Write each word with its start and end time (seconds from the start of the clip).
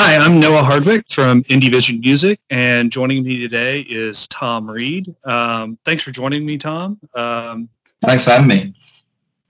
Hi, 0.00 0.14
I'm 0.14 0.38
Noah 0.38 0.62
Hardwick 0.62 1.10
from 1.10 1.42
Indie 1.42 1.72
Vision 1.72 1.98
Music, 1.98 2.38
and 2.50 2.92
joining 2.92 3.24
me 3.24 3.40
today 3.40 3.80
is 3.80 4.28
Tom 4.28 4.70
Read. 4.70 5.12
Um, 5.24 5.76
thanks 5.84 6.04
for 6.04 6.12
joining 6.12 6.46
me, 6.46 6.56
Tom. 6.56 7.00
Um, 7.16 7.68
thanks 8.02 8.22
for 8.22 8.30
having 8.30 8.46
me. 8.46 8.74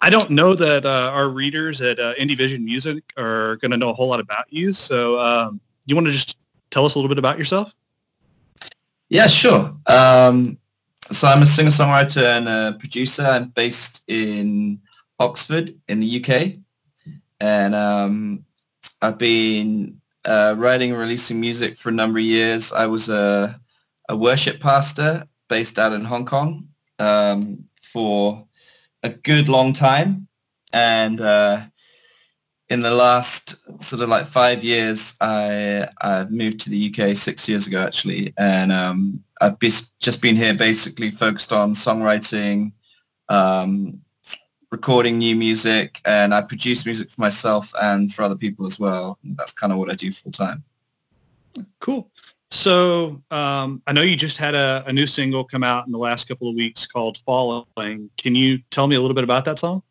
I 0.00 0.08
don't 0.08 0.30
know 0.30 0.54
that 0.54 0.86
uh, 0.86 1.10
our 1.12 1.28
readers 1.28 1.82
at 1.82 2.00
uh, 2.00 2.14
Indie 2.14 2.34
Vision 2.34 2.64
Music 2.64 3.04
are 3.18 3.56
going 3.56 3.72
to 3.72 3.76
know 3.76 3.90
a 3.90 3.92
whole 3.92 4.08
lot 4.08 4.20
about 4.20 4.46
you, 4.48 4.72
so 4.72 5.20
um, 5.20 5.60
you 5.84 5.94
want 5.94 6.06
to 6.06 6.14
just 6.14 6.38
tell 6.70 6.86
us 6.86 6.94
a 6.94 6.98
little 6.98 7.10
bit 7.10 7.18
about 7.18 7.38
yourself? 7.38 7.74
Yeah, 9.10 9.26
sure. 9.26 9.76
Um, 9.84 10.56
so 11.10 11.28
I'm 11.28 11.42
a 11.42 11.46
singer-songwriter 11.46 12.24
and 12.24 12.48
a 12.48 12.78
producer. 12.78 13.22
I'm 13.22 13.50
based 13.50 14.02
in 14.08 14.80
Oxford 15.20 15.74
in 15.88 16.00
the 16.00 16.24
UK, 16.24 16.54
and 17.38 17.74
um, 17.74 18.46
I've 19.02 19.18
been 19.18 19.97
uh, 20.24 20.54
writing 20.56 20.90
and 20.90 21.00
releasing 21.00 21.40
music 21.40 21.76
for 21.76 21.88
a 21.88 21.92
number 21.92 22.18
of 22.18 22.24
years. 22.24 22.72
I 22.72 22.86
was 22.86 23.08
a, 23.08 23.60
a 24.08 24.16
worship 24.16 24.60
pastor 24.60 25.24
based 25.48 25.78
out 25.78 25.92
in 25.92 26.04
Hong 26.04 26.26
Kong 26.26 26.68
um, 26.98 27.64
for 27.82 28.46
a 29.02 29.10
good 29.10 29.48
long 29.48 29.72
time, 29.72 30.28
and 30.72 31.20
uh, 31.20 31.62
in 32.68 32.82
the 32.82 32.90
last 32.90 33.56
sort 33.82 34.02
of 34.02 34.08
like 34.08 34.26
five 34.26 34.62
years, 34.62 35.14
I, 35.20 35.88
I 36.02 36.24
moved 36.24 36.60
to 36.60 36.70
the 36.70 36.94
UK 36.94 37.16
six 37.16 37.48
years 37.48 37.66
ago 37.66 37.80
actually, 37.82 38.34
and 38.36 38.70
um, 38.72 39.24
I've 39.40 39.58
be, 39.58 39.70
just 40.00 40.20
been 40.20 40.36
here 40.36 40.54
basically 40.54 41.10
focused 41.10 41.52
on 41.52 41.72
songwriting, 41.72 42.72
um, 43.28 44.00
recording 44.70 45.18
new 45.18 45.34
music, 45.34 46.00
and 46.04 46.34
I 46.34 46.42
produce 46.42 46.84
music 46.84 47.10
for 47.10 47.20
myself 47.20 47.72
and 47.80 48.12
for 48.12 48.22
other 48.22 48.36
people 48.36 48.66
as 48.66 48.78
well. 48.78 49.18
That's 49.24 49.52
kind 49.52 49.72
of 49.72 49.78
what 49.78 49.90
I 49.90 49.94
do 49.94 50.12
full 50.12 50.32
time. 50.32 50.64
Cool. 51.80 52.10
So 52.50 53.22
um, 53.30 53.82
I 53.86 53.92
know 53.92 54.02
you 54.02 54.16
just 54.16 54.38
had 54.38 54.54
a, 54.54 54.82
a 54.86 54.92
new 54.92 55.06
single 55.06 55.44
come 55.44 55.62
out 55.62 55.86
in 55.86 55.92
the 55.92 55.98
last 55.98 56.28
couple 56.28 56.48
of 56.48 56.54
weeks 56.54 56.86
called 56.86 57.18
"Following." 57.26 58.10
Can 58.16 58.34
you 58.34 58.58
tell 58.70 58.86
me 58.86 58.96
a 58.96 59.00
little 59.00 59.14
bit 59.14 59.24
about 59.24 59.44
that 59.44 59.58
song? 59.58 59.82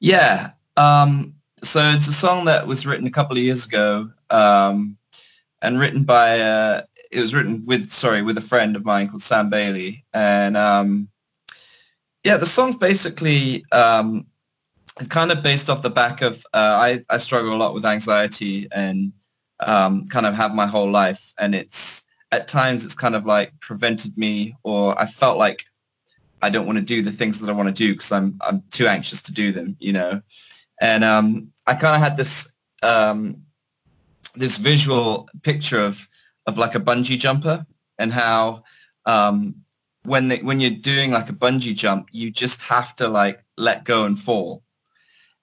Yeah. 0.00 0.50
Um, 0.76 1.34
so 1.62 1.80
it's 1.80 2.08
a 2.08 2.12
song 2.12 2.44
that 2.46 2.66
was 2.66 2.86
written 2.86 3.06
a 3.06 3.10
couple 3.10 3.36
of 3.36 3.42
years 3.42 3.66
ago 3.66 4.10
um, 4.30 4.96
and 5.62 5.80
written 5.80 6.04
by, 6.04 6.38
uh, 6.38 6.82
it 7.10 7.20
was 7.20 7.34
written 7.34 7.64
with, 7.64 7.90
sorry, 7.90 8.22
with 8.22 8.36
a 8.36 8.42
friend 8.42 8.76
of 8.76 8.84
mine 8.84 9.08
called 9.08 9.22
Sam 9.22 9.48
Bailey. 9.48 10.04
And 10.12 10.56
um, 10.56 11.08
yeah, 12.26 12.36
the 12.36 12.46
song's 12.46 12.76
basically 12.76 13.64
um, 13.72 14.26
kind 15.08 15.32
of 15.32 15.42
based 15.42 15.70
off 15.70 15.80
the 15.80 15.90
back 15.90 16.22
of, 16.22 16.44
uh, 16.52 16.76
I, 16.86 17.02
I 17.08 17.16
struggle 17.18 17.54
a 17.54 17.56
lot 17.62 17.72
with 17.72 17.86
anxiety 17.86 18.68
and 18.72 19.12
um, 19.60 20.06
kind 20.08 20.26
of 20.26 20.34
have 20.34 20.54
my 20.54 20.66
whole 20.66 20.90
life. 20.90 21.32
And 21.38 21.54
it's, 21.54 22.02
at 22.32 22.48
times 22.48 22.84
it's 22.84 22.94
kind 22.94 23.14
of 23.14 23.24
like 23.24 23.58
prevented 23.60 24.18
me 24.18 24.54
or 24.62 25.00
I 25.00 25.06
felt 25.06 25.38
like 25.38 25.64
I 26.42 26.50
don't 26.50 26.66
want 26.66 26.78
to 26.78 26.84
do 26.84 27.00
the 27.00 27.12
things 27.12 27.40
that 27.40 27.48
I 27.48 27.52
want 27.52 27.68
to 27.68 27.74
do 27.74 27.92
because 27.94 28.12
I'm, 28.12 28.36
I'm 28.40 28.62
too 28.70 28.86
anxious 28.86 29.22
to 29.22 29.32
do 29.32 29.52
them, 29.52 29.76
you 29.78 29.92
know? 29.92 30.20
and 30.80 31.04
um, 31.04 31.52
I 31.66 31.74
kind 31.74 31.96
of 31.96 32.02
had 32.02 32.16
this 32.16 32.50
um, 32.82 33.42
this 34.34 34.58
visual 34.58 35.28
picture 35.42 35.80
of 35.80 36.08
of 36.46 36.58
like 36.58 36.74
a 36.74 36.80
bungee 36.80 37.18
jumper 37.18 37.66
and 37.98 38.12
how 38.12 38.62
um, 39.06 39.54
when 40.06 40.30
when 40.44 40.60
you're 40.60 40.70
doing 40.70 41.10
like 41.10 41.28
a 41.28 41.32
bungee 41.32 41.74
jump, 41.74 42.08
you 42.12 42.30
just 42.30 42.62
have 42.62 42.94
to 42.96 43.08
like 43.08 43.44
let 43.56 43.84
go 43.84 44.04
and 44.04 44.18
fall. 44.18 44.62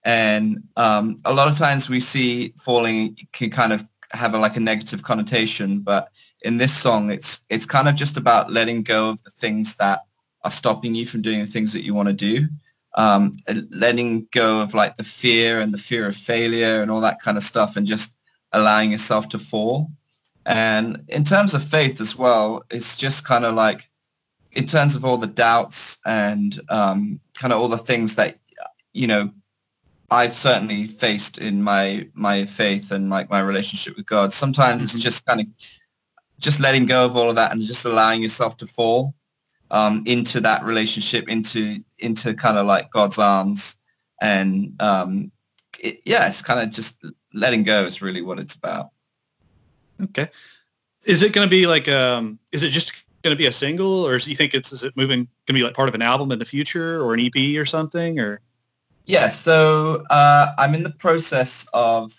And 0.03 0.64
um, 0.75 1.20
a 1.25 1.33
lot 1.33 1.47
of 1.47 1.58
times 1.58 1.89
we 1.89 2.00
see 2.00 2.53
falling 2.58 3.17
can 3.31 3.50
kind 3.50 3.72
of 3.72 3.86
have 4.11 4.33
a, 4.33 4.38
like 4.38 4.58
a 4.58 4.59
negative 4.59 5.02
connotation, 5.02 5.80
but 5.80 6.09
in 6.42 6.58
this 6.58 6.75
song, 6.75 7.11
it's 7.11 7.42
it's 7.50 7.66
kind 7.66 7.88
of 7.88 7.95
just 7.95 8.17
about 8.17 8.52
letting 8.52 8.83
go 8.83 9.10
of 9.10 9.23
the 9.23 9.32
things 9.32 9.76
that 9.77 10.02
are 10.43 10.52
stopping 10.52 10.93
you 10.93 11.05
from 11.05 11.21
doing 11.21 11.39
the 11.39 11.48
things 11.48 11.71
that 11.71 11.86
you 11.86 11.93
want 11.93 12.09
to 12.09 12.14
do 12.14 12.48
um, 12.95 13.33
letting 13.70 14.27
go 14.32 14.61
of 14.61 14.73
like 14.73 14.95
the 14.95 15.04
fear 15.04 15.59
and 15.59 15.73
the 15.73 15.77
fear 15.77 16.08
of 16.08 16.15
failure 16.15 16.82
and 16.82 16.92
all 16.92 17.02
that 17.02 17.20
kind 17.20 17.38
of 17.38 17.43
stuff 17.43 17.76
and 17.76 17.88
just 17.88 18.15
allowing 18.52 18.92
yourself 18.92 19.27
to 19.30 19.39
fall. 19.39 19.89
And 20.45 21.04
in 21.08 21.23
terms 21.23 21.54
of 21.54 21.64
faith 21.64 22.02
as 22.02 22.17
well, 22.17 22.64
it's 22.70 22.98
just 22.98 23.26
kind 23.26 23.45
of 23.45 23.55
like 23.55 23.89
in 24.53 24.65
terms 24.65 24.95
of 24.95 25.03
all 25.03 25.17
the 25.17 25.27
doubts 25.27 25.97
and 26.05 26.59
um, 26.69 27.19
kind 27.33 27.53
of 27.53 27.59
all 27.59 27.67
the 27.67 27.77
things 27.77 28.15
that, 28.15 28.37
you 28.93 29.08
know, 29.08 29.31
I've 30.11 30.33
certainly 30.33 30.86
faced 30.86 31.39
in 31.39 31.61
my 31.61 32.08
my 32.14 32.45
faith 32.45 32.91
and 32.91 33.09
like 33.09 33.31
my 33.31 33.39
relationship 33.39 33.97
with 33.97 34.05
God. 34.05 34.31
Sometimes 34.31 34.83
it's 34.83 34.93
mm-hmm. 34.93 35.02
just 35.02 35.25
kind 35.25 35.41
of 35.41 35.47
just 36.39 36.59
letting 36.59 36.86
go 36.86 37.05
of 37.05 37.17
all 37.17 37.30
of 37.30 37.36
that 37.36 37.52
and 37.52 37.61
just 37.64 37.86
allowing 37.86 38.21
yourself 38.21 38.55
to 38.58 38.67
fall 38.67 39.15
um, 39.71 40.03
into 40.05 40.39
that 40.41 40.64
relationship, 40.64 41.30
into 41.30 41.83
into 41.97 42.35
kind 42.35 42.58
of 42.58 42.67
like 42.67 42.91
God's 42.91 43.17
arms, 43.17 43.77
and 44.21 44.80
um, 44.80 45.31
it, 45.80 46.02
yeah, 46.05 46.27
it's 46.27 46.43
kind 46.43 46.59
of 46.59 46.70
just 46.70 47.03
letting 47.33 47.64
go 47.64 47.83
is 47.85 48.02
really 48.02 48.21
what 48.21 48.39
it's 48.39 48.53
about. 48.53 48.91
Okay, 49.99 50.30
is 51.05 51.23
it 51.23 51.33
going 51.33 51.47
to 51.47 51.49
be 51.49 51.65
like 51.65 51.87
um, 51.87 52.37
is 52.52 52.61
it 52.61 52.70
just 52.70 52.91
going 53.23 53.36
to 53.36 53.38
be 53.38 53.48
a 53.48 53.52
single, 53.52 54.06
or 54.06 54.20
do 54.20 54.30
you 54.30 54.36
think 54.36 54.54
it's 54.54 54.72
is 54.72 54.84
it 54.84 54.95
moving 54.95 55.20
going 55.20 55.28
to 55.48 55.54
be 55.54 55.64
like 55.64 55.73
part 55.73 55.89
of 55.89 55.95
an 55.95 56.02
album 56.02 56.32
in 56.32 56.39
the 56.39 56.45
future, 56.45 57.02
or 57.02 57.14
an 57.14 57.20
EP 57.20 57.58
or 57.58 57.66
something, 57.66 58.20
or? 58.20 58.42
Yeah, 59.06 59.28
so 59.28 60.06
uh, 60.10 60.54
I'm 60.58 60.76
in 60.76 60.84
the 60.84 60.92
process 60.92 61.67
of 61.73 62.14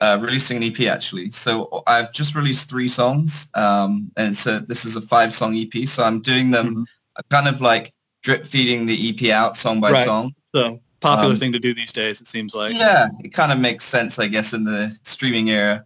uh, 0.00 0.18
releasing 0.20 0.56
an 0.56 0.62
EP 0.62 0.80
actually. 0.82 1.30
So 1.30 1.82
I've 1.86 2.12
just 2.12 2.34
released 2.34 2.68
three 2.68 2.88
songs, 2.88 3.48
um, 3.54 4.10
and 4.16 4.36
so 4.36 4.58
this 4.58 4.84
is 4.84 4.96
a 4.96 5.00
five-song 5.00 5.56
EP. 5.56 5.88
So 5.88 6.04
I'm 6.04 6.20
doing 6.20 6.50
them 6.50 6.68
mm-hmm. 6.68 7.20
kind 7.30 7.48
of 7.48 7.60
like 7.60 7.92
drip 8.22 8.46
feeding 8.46 8.86
the 8.86 9.08
EP 9.10 9.30
out 9.30 9.56
song 9.56 9.80
by 9.80 9.92
right. 9.92 10.04
song. 10.04 10.34
So 10.54 10.80
popular 11.00 11.32
um, 11.32 11.38
thing 11.38 11.52
to 11.52 11.60
do 11.60 11.74
these 11.74 11.92
days, 11.92 12.20
it 12.20 12.26
seems 12.26 12.54
like. 12.54 12.74
Yeah, 12.74 13.08
it 13.20 13.32
kind 13.32 13.52
of 13.52 13.58
makes 13.58 13.84
sense, 13.84 14.18
I 14.18 14.28
guess, 14.28 14.52
in 14.52 14.64
the 14.64 14.96
streaming 15.02 15.50
era. 15.50 15.84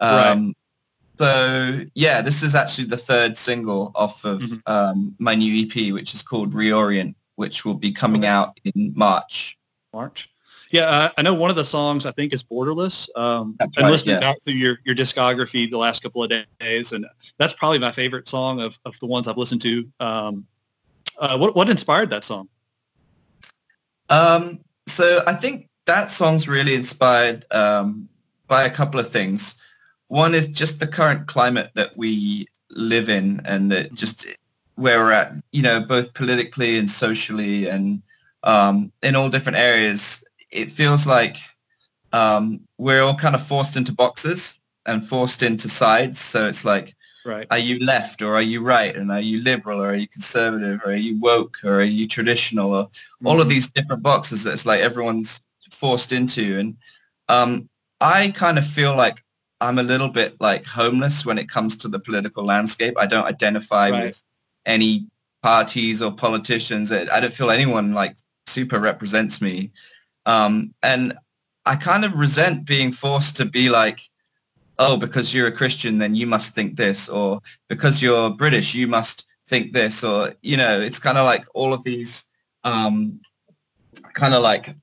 Um, 0.00 0.46
right. 0.46 0.54
So 1.20 1.84
yeah, 1.94 2.22
this 2.22 2.42
is 2.42 2.54
actually 2.54 2.86
the 2.86 2.96
third 2.96 3.36
single 3.36 3.92
off 3.94 4.24
of 4.24 4.40
mm-hmm. 4.40 4.72
um, 4.72 5.14
my 5.18 5.34
new 5.34 5.66
EP, 5.66 5.92
which 5.92 6.14
is 6.14 6.22
called 6.22 6.54
Reorient, 6.54 7.14
which 7.36 7.66
will 7.66 7.74
be 7.74 7.92
coming 7.92 8.24
out 8.24 8.58
in 8.64 8.94
March. 8.96 9.58
March. 9.92 10.30
Yeah, 10.70 10.84
uh, 10.84 11.10
I 11.18 11.22
know 11.22 11.34
one 11.34 11.50
of 11.50 11.56
the 11.56 11.64
songs 11.64 12.06
I 12.06 12.12
think 12.12 12.32
is 12.32 12.42
"Borderless." 12.42 13.10
Um, 13.18 13.56
I've 13.60 13.70
been 13.72 13.84
right, 13.84 13.90
listening 13.90 14.14
yeah. 14.14 14.20
back 14.20 14.36
through 14.44 14.54
your, 14.54 14.78
your 14.86 14.94
discography 14.94 15.70
the 15.70 15.76
last 15.76 16.02
couple 16.02 16.24
of 16.24 16.32
days, 16.58 16.92
and 16.92 17.04
that's 17.36 17.52
probably 17.52 17.80
my 17.80 17.92
favorite 17.92 18.26
song 18.26 18.62
of, 18.62 18.78
of 18.86 18.98
the 19.00 19.06
ones 19.06 19.28
I've 19.28 19.36
listened 19.36 19.60
to. 19.60 19.86
Um, 20.00 20.46
uh, 21.18 21.36
what 21.36 21.54
what 21.54 21.68
inspired 21.68 22.08
that 22.10 22.24
song? 22.24 22.48
Um, 24.08 24.60
so 24.86 25.22
I 25.26 25.34
think 25.34 25.68
that 25.84 26.10
song's 26.10 26.48
really 26.48 26.74
inspired 26.74 27.44
um, 27.50 28.08
by 28.48 28.64
a 28.64 28.70
couple 28.70 28.98
of 28.98 29.10
things. 29.10 29.56
One 30.10 30.34
is 30.34 30.48
just 30.48 30.80
the 30.80 30.86
current 30.86 31.26
climate 31.26 31.70
that 31.74 31.96
we 31.96 32.46
live 32.70 33.08
in, 33.08 33.40
and 33.44 33.70
that 33.72 33.94
just 33.94 34.26
where 34.74 34.98
we're 34.98 35.12
at, 35.12 35.32
you 35.52 35.62
know, 35.62 35.80
both 35.80 36.12
politically 36.14 36.78
and 36.78 36.88
socially, 36.88 37.68
and 37.68 38.02
um, 38.42 38.92
in 39.02 39.16
all 39.16 39.28
different 39.28 39.58
areas 39.58 40.24
it 40.50 40.70
feels 40.70 41.06
like 41.06 41.36
um, 42.12 42.60
we're 42.78 43.02
all 43.02 43.14
kind 43.14 43.34
of 43.34 43.46
forced 43.46 43.76
into 43.76 43.92
boxes 43.92 44.58
and 44.86 45.06
forced 45.06 45.42
into 45.42 45.68
sides. 45.68 46.18
So 46.18 46.46
it's 46.46 46.64
like, 46.64 46.94
right. 47.24 47.46
are 47.50 47.58
you 47.58 47.78
left 47.84 48.22
or 48.22 48.34
are 48.34 48.42
you 48.42 48.62
right? 48.62 48.96
And 48.96 49.10
are 49.12 49.20
you 49.20 49.42
liberal 49.42 49.80
or 49.80 49.90
are 49.90 49.94
you 49.94 50.08
conservative 50.08 50.80
or 50.84 50.90
are 50.90 50.96
you 50.96 51.18
woke 51.20 51.58
or 51.64 51.80
are 51.80 51.84
you 51.84 52.08
traditional 52.08 52.74
or 52.74 52.84
mm-hmm. 52.86 53.26
all 53.26 53.36
of 53.40 53.42
mm-hmm. 53.42 53.50
these 53.50 53.70
different 53.70 54.02
boxes 54.02 54.44
that 54.44 54.52
it's 54.52 54.66
like 54.66 54.80
everyone's 54.80 55.40
forced 55.70 56.12
into. 56.12 56.58
And 56.58 56.76
um, 57.28 57.68
I 58.00 58.30
kind 58.30 58.58
of 58.58 58.66
feel 58.66 58.96
like 58.96 59.22
I'm 59.60 59.78
a 59.78 59.82
little 59.82 60.08
bit 60.08 60.36
like 60.40 60.64
homeless 60.64 61.26
when 61.26 61.38
it 61.38 61.48
comes 61.48 61.76
to 61.78 61.88
the 61.88 62.00
political 62.00 62.44
landscape. 62.44 62.94
I 62.98 63.06
don't 63.06 63.26
identify 63.26 63.90
right. 63.90 64.04
with 64.06 64.22
any 64.66 65.06
parties 65.42 66.00
or 66.02 66.12
politicians. 66.12 66.92
I 66.92 67.20
don't 67.20 67.32
feel 67.32 67.50
anyone 67.50 67.92
like 67.92 68.16
super 68.46 68.78
represents 68.78 69.40
me. 69.40 69.70
Um, 70.26 70.74
and 70.82 71.16
I 71.66 71.76
kind 71.76 72.04
of 72.04 72.14
resent 72.14 72.66
being 72.66 72.92
forced 72.92 73.36
to 73.36 73.44
be 73.44 73.68
like, 73.68 74.00
oh, 74.78 74.96
because 74.96 75.34
you're 75.34 75.48
a 75.48 75.52
Christian, 75.52 75.98
then 75.98 76.14
you 76.14 76.26
must 76.26 76.54
think 76.54 76.76
this, 76.76 77.08
or 77.08 77.40
because 77.68 78.00
you're 78.00 78.30
British, 78.30 78.74
you 78.74 78.86
must 78.86 79.26
think 79.46 79.74
this, 79.74 80.02
or, 80.02 80.32
you 80.40 80.56
know, 80.56 80.80
it's 80.80 80.98
kind 80.98 81.18
of 81.18 81.26
like 81.26 81.44
all 81.54 81.74
of 81.74 81.82
these 81.84 82.24
um, 82.64 83.20
kind 84.14 84.32
of 84.32 84.42
like, 84.42 84.74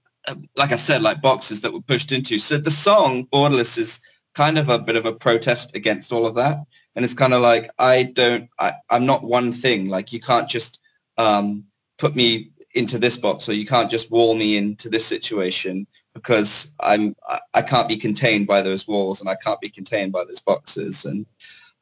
like 0.55 0.71
I 0.71 0.75
said, 0.75 1.01
like 1.01 1.21
boxes 1.21 1.61
that 1.61 1.73
were 1.73 1.81
pushed 1.81 2.11
into. 2.11 2.37
So 2.37 2.57
the 2.57 2.69
song 2.69 3.25
Borderless 3.27 3.77
is 3.77 3.99
kind 4.37 4.59
of 4.59 4.69
a 4.69 4.77
bit 4.77 4.95
of 4.95 5.07
a 5.07 5.11
protest 5.11 5.71
against 5.73 6.11
all 6.11 6.27
of 6.27 6.35
that. 6.35 6.59
And 6.95 7.03
it's 7.03 7.15
kind 7.15 7.33
of 7.33 7.41
like, 7.41 7.71
I 7.79 8.03
don't, 8.03 8.47
I, 8.59 8.73
I'm 8.91 9.07
not 9.07 9.23
one 9.23 9.51
thing. 9.51 9.89
Like 9.89 10.13
you 10.13 10.19
can't 10.19 10.47
just 10.47 10.79
um, 11.17 11.65
put 11.97 12.15
me 12.15 12.51
into 12.75 12.99
this 12.99 13.17
box 13.17 13.49
or 13.49 13.53
you 13.53 13.65
can't 13.65 13.89
just 13.89 14.11
wall 14.11 14.35
me 14.35 14.55
into 14.55 14.89
this 14.89 15.07
situation 15.07 15.87
because 16.13 16.71
I'm 16.79 17.15
I 17.55 17.61
can't 17.63 17.87
be 17.87 17.97
contained 17.97 18.45
by 18.45 18.61
those 18.61 18.87
walls 18.87 19.19
and 19.19 19.29
I 19.29 19.35
can't 19.43 19.59
be 19.59 19.69
contained 19.69 20.11
by 20.11 20.23
those 20.23 20.41
boxes 20.41 21.05
and 21.05 21.25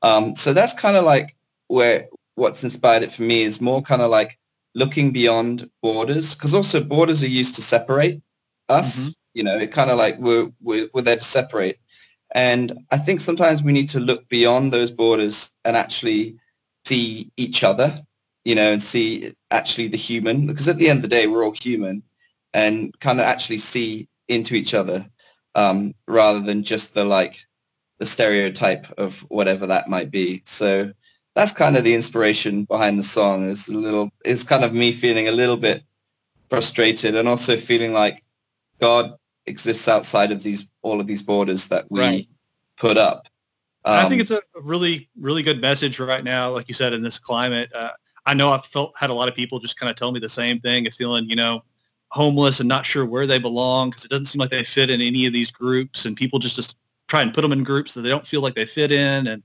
um, 0.01 0.35
so 0.35 0.53
that's 0.53 0.73
kind 0.73 0.95
of 0.95 1.03
like 1.03 1.35
where 1.67 2.07
what's 2.35 2.63
inspired 2.63 3.03
it 3.03 3.11
for 3.11 3.23
me 3.23 3.41
is 3.43 3.59
more 3.59 3.81
kind 3.81 4.01
of 4.01 4.09
like 4.09 4.39
looking 4.73 5.11
beyond 5.11 5.69
borders 5.81 6.35
because 6.35 6.53
also 6.53 6.81
borders 6.81 7.21
are 7.23 7.39
used 7.41 7.55
to 7.55 7.61
separate 7.61 8.21
us 8.69 8.99
mm-hmm. 8.99 9.11
you 9.33 9.43
know 9.43 9.57
it 9.57 9.71
kind 9.71 9.89
of 9.89 9.97
like 9.97 10.17
we're, 10.19 10.49
we're 10.61 10.87
we're 10.93 11.01
there 11.01 11.17
to 11.17 11.23
separate 11.39 11.77
and 12.31 12.85
I 12.91 12.97
think 12.97 13.21
sometimes 13.21 13.63
we 13.63 13.73
need 13.73 13.89
to 13.89 13.99
look 13.99 14.27
beyond 14.29 14.73
those 14.73 14.91
borders 14.91 15.53
and 15.63 15.77
actually 15.77 16.37
see 16.85 17.31
each 17.37 17.63
other 17.63 18.05
you 18.45 18.53
know, 18.53 18.71
and 18.71 18.81
see 18.81 19.33
actually 19.51 19.87
the 19.87 19.97
human, 19.97 20.45
because 20.45 20.67
at 20.67 20.77
the 20.77 20.87
end 20.87 20.99
of 20.99 21.01
the 21.01 21.09
day, 21.09 21.27
we're 21.27 21.43
all 21.43 21.55
human, 21.59 22.03
and 22.53 22.97
kind 22.99 23.19
of 23.19 23.25
actually 23.25 23.57
see 23.57 24.07
into 24.29 24.55
each 24.55 24.73
other 24.73 25.05
um, 25.55 25.93
rather 26.07 26.39
than 26.39 26.63
just 26.63 26.93
the 26.93 27.03
like 27.03 27.45
the 27.97 28.05
stereotype 28.05 28.87
of 28.99 29.19
whatever 29.29 29.65
that 29.65 29.89
might 29.89 30.11
be. 30.11 30.43
So 30.45 30.91
that's 31.33 31.51
kind 31.51 31.75
of 31.75 31.83
the 31.83 31.95
inspiration 31.95 32.65
behind 32.65 32.99
the 32.99 33.03
song. 33.03 33.49
Is 33.49 33.67
a 33.67 33.77
little, 33.77 34.11
it's 34.23 34.43
kind 34.43 34.63
of 34.63 34.73
me 34.73 34.91
feeling 34.91 35.27
a 35.27 35.33
little 35.33 35.57
bit 35.57 35.83
frustrated 36.49 37.15
and 37.15 37.27
also 37.27 37.57
feeling 37.57 37.93
like 37.93 38.23
God 38.79 39.15
exists 39.47 39.87
outside 39.87 40.31
of 40.31 40.43
these 40.43 40.67
all 40.85 41.01
of 41.01 41.07
these 41.07 41.23
borders 41.23 41.67
that 41.67 41.85
we 41.89 41.99
right. 41.99 42.27
put 42.77 42.95
up. 42.95 43.27
Um, 43.83 44.05
I 44.05 44.09
think 44.09 44.13
um, 44.13 44.21
it's 44.21 44.31
a 44.31 44.41
really, 44.61 45.09
really 45.19 45.41
good 45.41 45.59
message 45.59 45.99
right 45.99 46.23
now. 46.23 46.51
Like 46.51 46.67
you 46.67 46.73
said, 46.73 46.93
in 46.93 47.01
this 47.01 47.17
climate, 47.17 47.71
uh, 47.73 47.89
I 48.25 48.35
know 48.35 48.51
I've 48.51 48.65
felt 48.65 48.93
had 48.95 49.09
a 49.09 49.13
lot 49.13 49.27
of 49.27 49.35
people 49.35 49.59
just 49.59 49.77
kind 49.77 49.89
of 49.89 49.95
tell 49.95 50.11
me 50.11 50.19
the 50.19 50.29
same 50.29 50.59
thing 50.59 50.87
of 50.87 50.93
feeling, 50.93 51.27
you 51.29 51.35
know, 51.35 51.63
homeless 52.09 52.59
and 52.59 52.69
not 52.69 52.85
sure 52.85 53.05
where 53.05 53.27
they 53.27 53.39
belong 53.39 53.89
because 53.89 54.05
it 54.05 54.09
doesn't 54.09 54.25
seem 54.25 54.39
like 54.39 54.51
they 54.51 54.63
fit 54.63 54.89
in 54.89 55.01
any 55.01 55.25
of 55.25 55.33
these 55.33 55.51
groups 55.51 56.05
and 56.05 56.15
people 56.15 56.39
just, 56.39 56.55
just 56.55 56.77
try 57.07 57.21
and 57.21 57.33
put 57.33 57.41
them 57.41 57.51
in 57.51 57.63
groups 57.63 57.93
that 57.93 58.01
they 58.01 58.09
don't 58.09 58.27
feel 58.27 58.41
like 58.41 58.55
they 58.55 58.65
fit 58.65 58.91
in. 58.91 59.27
And 59.27 59.43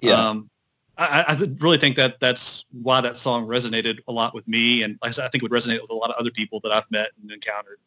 yeah. 0.00 0.28
Um, 0.28 0.50
I, 0.98 1.24
I, 1.28 1.48
really 1.60 1.78
think 1.78 1.96
that 1.96 2.20
that's 2.20 2.66
why 2.72 3.00
that 3.00 3.16
song 3.16 3.46
resonated 3.46 4.00
a 4.06 4.12
lot 4.12 4.34
with 4.34 4.46
me. 4.46 4.82
And 4.82 4.98
I 5.02 5.10
think 5.10 5.36
it 5.36 5.42
would 5.42 5.52
resonate 5.52 5.80
with 5.80 5.90
a 5.90 5.94
lot 5.94 6.10
of 6.10 6.16
other 6.16 6.30
people 6.30 6.60
that 6.60 6.72
I've 6.72 6.90
met 6.90 7.10
and 7.22 7.30
encountered. 7.30 7.78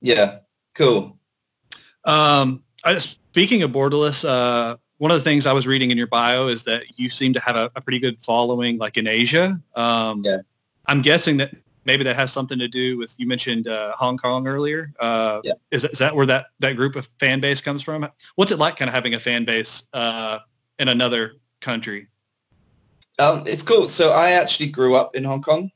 Yeah, 0.00 0.38
cool. 0.74 1.19
Um, 2.04 2.62
I, 2.84 2.98
speaking 2.98 3.62
of 3.62 3.70
Borderless, 3.72 4.28
uh, 4.28 4.76
one 4.98 5.10
of 5.10 5.16
the 5.16 5.24
things 5.24 5.46
I 5.46 5.52
was 5.52 5.66
reading 5.66 5.90
in 5.90 5.96
your 5.98 6.06
bio 6.06 6.48
is 6.48 6.62
that 6.64 6.98
you 6.98 7.10
seem 7.10 7.32
to 7.32 7.40
have 7.40 7.56
a, 7.56 7.70
a 7.74 7.80
pretty 7.80 7.98
good 7.98 8.20
following, 8.20 8.78
like 8.78 8.96
in 8.96 9.06
Asia. 9.06 9.60
Um, 9.74 10.22
yeah. 10.24 10.38
I'm 10.86 11.02
guessing 11.02 11.36
that 11.38 11.54
maybe 11.84 12.04
that 12.04 12.16
has 12.16 12.32
something 12.32 12.58
to 12.58 12.68
do 12.68 12.98
with 12.98 13.14
you 13.16 13.26
mentioned 13.26 13.68
uh, 13.68 13.92
Hong 13.96 14.18
Kong 14.18 14.46
earlier. 14.46 14.92
Uh, 15.00 15.40
yeah. 15.44 15.54
Is, 15.70 15.84
is 15.84 15.98
that 15.98 16.14
where 16.14 16.26
that, 16.26 16.46
that 16.58 16.76
group 16.76 16.96
of 16.96 17.08
fan 17.18 17.40
base 17.40 17.60
comes 17.60 17.82
from? 17.82 18.08
What's 18.34 18.52
it 18.52 18.58
like 18.58 18.76
kind 18.76 18.88
of 18.88 18.94
having 18.94 19.14
a 19.14 19.20
fan 19.20 19.44
base 19.44 19.84
uh, 19.92 20.40
in 20.78 20.88
another 20.88 21.34
country? 21.60 22.08
Um, 23.18 23.44
it's 23.46 23.62
cool. 23.62 23.86
So 23.86 24.12
I 24.12 24.32
actually 24.32 24.68
grew 24.68 24.96
up 24.96 25.14
in 25.14 25.24
Hong 25.24 25.42
Kong. 25.42 25.70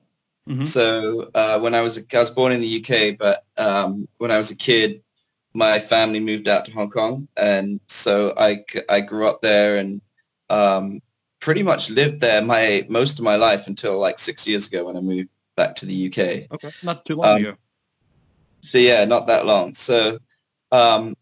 Mm-hmm. 0.49 0.65
So 0.65 1.31
uh, 1.35 1.59
when 1.61 1.75
I 1.75 1.81
was 1.81 1.99
I 1.99 2.19
was 2.19 2.31
born 2.31 2.53
in 2.53 2.61
the 2.61 2.85
UK, 2.85 3.17
but 3.19 3.44
um, 3.56 4.06
when 4.19 4.31
I 4.31 4.37
was 4.37 4.50
a 4.50 4.56
kid, 4.56 5.03
my 5.54 5.78
family 5.78 6.20
moved 6.20 6.48
out 6.48 6.64
to 6.64 6.72
Hong 6.72 6.90
Kong, 6.90 7.28
and 7.36 7.80
so 7.88 8.34
I, 8.36 8.64
I 8.88 9.00
grew 9.00 9.28
up 9.28 9.40
there 9.40 9.78
and 9.78 10.00
um, 10.50 11.00
pretty 11.40 11.62
much 11.62 11.90
lived 11.90 12.20
there 12.20 12.42
my 12.42 12.84
most 12.88 13.18
of 13.18 13.24
my 13.24 13.36
life 13.36 13.66
until 13.66 13.98
like 13.98 14.18
six 14.18 14.46
years 14.46 14.66
ago 14.66 14.84
when 14.84 14.96
I 14.96 15.00
moved 15.00 15.28
back 15.56 15.74
to 15.76 15.86
the 15.86 16.06
UK. 16.08 16.52
Okay, 16.52 16.70
not 16.82 17.04
too 17.04 17.16
long 17.16 17.26
um, 17.26 17.40
ago. 17.40 17.54
So 18.72 18.78
yeah, 18.78 19.04
not 19.04 19.26
that 19.28 19.46
long. 19.46 19.74
So 19.74 20.18
um, 20.72 21.16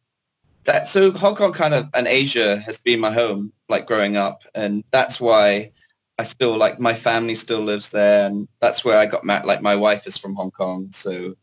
that 0.64 0.88
so 0.88 1.12
Hong 1.12 1.34
Kong 1.34 1.52
kind 1.52 1.74
of 1.74 1.88
and 1.94 2.06
Asia 2.06 2.58
has 2.58 2.78
been 2.78 3.00
my 3.00 3.12
home 3.12 3.52
like 3.68 3.86
growing 3.86 4.16
up, 4.16 4.42
and 4.54 4.82
that's 4.92 5.20
why 5.20 5.72
I 6.18 6.22
still 6.22 6.56
like 6.56 6.80
my 6.80 6.94
family 6.94 7.34
still 7.34 7.60
lives 7.60 7.90
there, 7.90 8.26
and 8.26 8.48
that's 8.60 8.84
where 8.84 8.98
I 8.98 9.06
got 9.06 9.24
met. 9.24 9.44
Like 9.44 9.60
my 9.60 9.76
wife 9.76 10.06
is 10.06 10.16
from 10.16 10.34
Hong 10.36 10.50
Kong, 10.50 10.88
so 10.90 11.34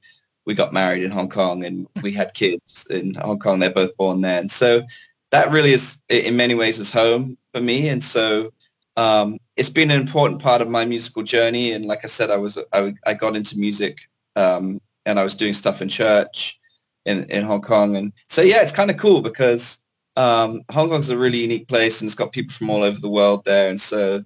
we 0.50 0.56
got 0.56 0.74
married 0.74 1.04
in 1.04 1.12
Hong 1.12 1.30
Kong 1.30 1.64
and 1.64 1.88
we 2.02 2.12
had 2.12 2.34
kids 2.34 2.88
in 2.90 3.14
Hong 3.14 3.38
Kong. 3.38 3.60
They're 3.60 3.70
both 3.70 3.96
born 3.98 4.22
there. 4.22 4.40
And 4.40 4.50
so 4.50 4.82
that 5.30 5.52
really 5.52 5.74
is 5.74 6.00
in 6.10 6.36
many 6.36 6.56
ways 6.56 6.80
is 6.80 6.92
home 6.92 7.38
for 7.54 7.62
me. 7.62 7.90
And 7.90 8.04
so 8.04 8.52
um, 8.98 9.38
it's 9.58 9.70
been 9.70 9.92
an 9.92 10.02
important 10.02 10.42
part 10.42 10.64
of 10.64 10.68
my 10.68 10.86
musical 10.86 11.22
journey. 11.22 11.74
And 11.74 11.86
like 11.86 12.04
I 12.04 12.08
said, 12.08 12.32
I 12.32 12.38
was, 12.38 12.58
I, 12.74 12.96
I 13.06 13.14
got 13.14 13.36
into 13.36 13.60
music 13.60 14.00
um, 14.36 14.82
and 15.06 15.20
I 15.20 15.24
was 15.24 15.36
doing 15.36 15.54
stuff 15.54 15.84
in 15.84 15.88
church 15.88 16.60
in, 17.06 17.26
in 17.26 17.44
Hong 17.44 17.62
Kong. 17.62 17.96
And 17.96 18.12
so, 18.28 18.42
yeah, 18.42 18.64
it's 18.64 18.72
kind 18.72 18.90
of 18.90 18.98
cool 18.98 19.22
because 19.22 19.80
um, 20.16 20.64
Hong 20.72 20.90
Kong's 20.90 21.12
a 21.12 21.18
really 21.18 21.42
unique 21.42 21.68
place 21.68 22.02
and 22.02 22.08
it's 22.08 22.16
got 22.16 22.32
people 22.32 22.54
from 22.54 22.72
all 22.72 22.82
over 22.82 23.00
the 23.00 23.08
world 23.08 23.46
there. 23.46 23.70
And 23.70 23.80
so 23.80 24.24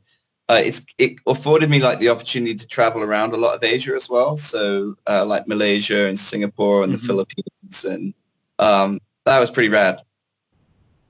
uh, 0.50 0.62
it's 0.63 0.86
it 0.98 1.13
afforded 1.25 1.69
me 1.69 1.80
like 1.80 2.00
the 2.00 2.10
opportunity 2.10 2.56
to 2.56 2.68
travel 2.68 3.01
around 3.01 3.34
a 3.34 3.38
lot 3.38 3.56
of 3.56 3.63
Asia 3.63 3.95
as 3.95 4.10
well. 4.10 4.36
So 4.38 4.95
uh, 5.07 5.25
like 5.25 5.48
Malaysia 5.48 6.07
and 6.07 6.19
Singapore 6.19 6.84
and 6.84 6.94
mm-hmm. 6.94 7.01
the 7.01 7.07
Philippines, 7.07 7.86
and 7.86 8.13
um, 8.60 9.00
that 9.25 9.40
was 9.40 9.50
pretty 9.50 9.69
rad. 9.69 10.01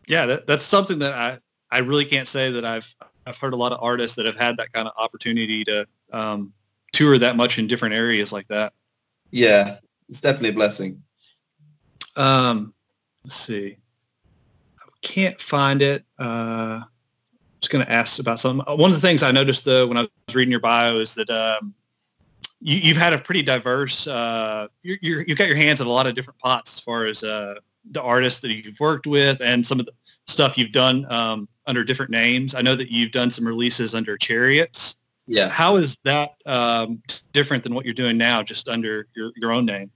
Yeah, 0.08 0.26
that, 0.28 0.48
that's 0.48 0.64
something 0.64 1.00
that 1.00 1.14
I 1.14 1.40
I 1.72 1.80
really 1.80 2.06
can't 2.06 2.28
say 2.28 2.52
that 2.52 2.64
I've 2.64 2.94
I've 3.26 3.38
heard 3.38 3.54
a 3.54 3.58
lot 3.58 3.72
of 3.72 3.80
artists 3.82 4.16
that 4.18 4.26
have 4.26 4.36
had 4.36 4.58
that 4.58 4.72
kind 4.72 4.88
of 4.88 4.94
opportunity 4.98 5.64
to 5.64 5.88
um, 6.12 6.54
tour 6.92 7.18
that 7.18 7.36
much 7.36 7.58
in 7.58 7.68
different 7.68 7.96
areas 7.96 8.32
like 8.32 8.48
that. 8.50 8.74
Yeah, 9.32 9.78
it's 10.10 10.22
definitely 10.22 10.50
a 10.50 10.54
blessing. 10.54 11.02
Um, 12.16 12.74
let's 13.24 13.36
see. 13.36 13.78
I 14.80 14.86
can't 15.02 15.42
find 15.42 15.82
it. 15.82 16.06
Uh, 16.20 16.82
was 17.64 17.70
going 17.70 17.86
to 17.86 17.92
ask 17.92 18.20
about 18.20 18.40
some. 18.40 18.62
One 18.68 18.92
of 18.92 19.00
the 19.00 19.06
things 19.06 19.24
I 19.24 19.32
noticed 19.32 19.66
though 19.66 19.88
when 19.88 19.98
I 19.98 20.02
was 20.02 20.36
reading 20.36 20.52
your 20.52 20.60
bio 20.60 20.98
is 20.98 21.16
that 21.16 21.30
um, 21.30 21.74
you, 22.60 22.94
have 22.94 23.02
had 23.02 23.14
a 23.14 23.18
pretty 23.18 23.42
diverse. 23.42 24.06
Uh, 24.06 24.68
you 24.82 25.26
have 25.28 25.38
got 25.38 25.48
your 25.48 25.58
hands 25.58 25.82
in 25.82 25.88
a 25.88 25.90
lot 25.90 26.06
of 26.06 26.14
different 26.14 26.40
pots 26.40 26.78
as 26.78 26.80
far 26.82 27.06
as 27.06 27.24
uh, 27.24 27.56
the 27.92 28.02
artists 28.02 28.42
that 28.42 28.52
you've 28.52 28.80
worked 28.80 29.08
with 29.08 29.42
and 29.42 29.66
some 29.66 29.80
of 29.80 29.86
the 29.86 29.94
stuff 30.28 30.58
you've 30.58 30.72
done 30.72 31.10
um, 31.12 31.48
under 31.66 31.84
different 31.84 32.12
names. 32.12 32.54
I 32.54 32.62
know 32.62 32.76
that 32.76 32.92
you've 32.92 33.12
done 33.12 33.32
some 33.32 33.48
releases 33.48 33.96
under 33.96 34.18
Chariots. 34.18 34.96
Yeah. 35.26 35.48
How 35.48 35.78
is 35.78 35.96
that 36.04 36.32
um, 36.46 37.02
different 37.32 37.64
than 37.64 37.74
what 37.74 37.86
you're 37.86 37.94
doing 37.94 38.18
now, 38.18 38.44
just 38.44 38.68
under 38.68 39.08
your, 39.16 39.32
your 39.38 39.52
own 39.52 39.66
name? 39.66 39.90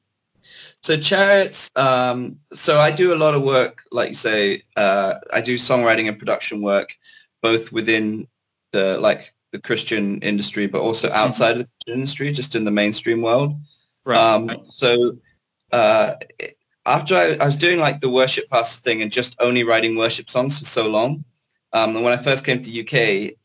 So 0.83 0.97
Chariots, 0.97 1.69
um, 1.75 2.37
so 2.53 2.79
I 2.79 2.91
do 2.91 3.13
a 3.13 3.17
lot 3.17 3.33
of 3.33 3.41
work, 3.41 3.83
like 3.91 4.09
you 4.09 4.15
say, 4.15 4.63
uh, 4.77 5.15
I 5.33 5.41
do 5.41 5.55
songwriting 5.55 6.07
and 6.07 6.17
production 6.17 6.61
work 6.61 6.95
both 7.41 7.71
within 7.71 8.27
the 8.71 8.97
like 8.99 9.33
the 9.51 9.59
Christian 9.59 10.19
industry, 10.19 10.67
but 10.67 10.81
also 10.81 11.07
mm-hmm. 11.07 11.17
outside 11.17 11.53
mm-hmm. 11.53 11.61
of 11.61 11.67
the 11.85 11.93
industry, 11.93 12.31
just 12.31 12.55
in 12.55 12.63
the 12.63 12.71
mainstream 12.71 13.21
world. 13.21 13.53
Right. 14.05 14.17
Um, 14.17 14.49
so 14.77 15.17
uh, 15.71 16.13
after 16.85 17.15
I, 17.15 17.37
I, 17.41 17.45
was 17.45 17.57
doing 17.57 17.79
like 17.79 17.99
the 17.99 18.09
worship 18.09 18.49
pastor 18.49 18.81
thing 18.81 19.01
and 19.01 19.11
just 19.11 19.35
only 19.39 19.63
writing 19.63 19.97
worship 19.97 20.29
songs 20.29 20.57
for 20.59 20.65
so 20.65 20.87
long, 20.87 21.25
um, 21.73 21.95
and 21.95 22.03
when 22.03 22.13
I 22.13 22.21
first 22.21 22.45
came 22.45 22.61
to 22.61 22.69
the 22.69 22.81
UK, 22.81 23.35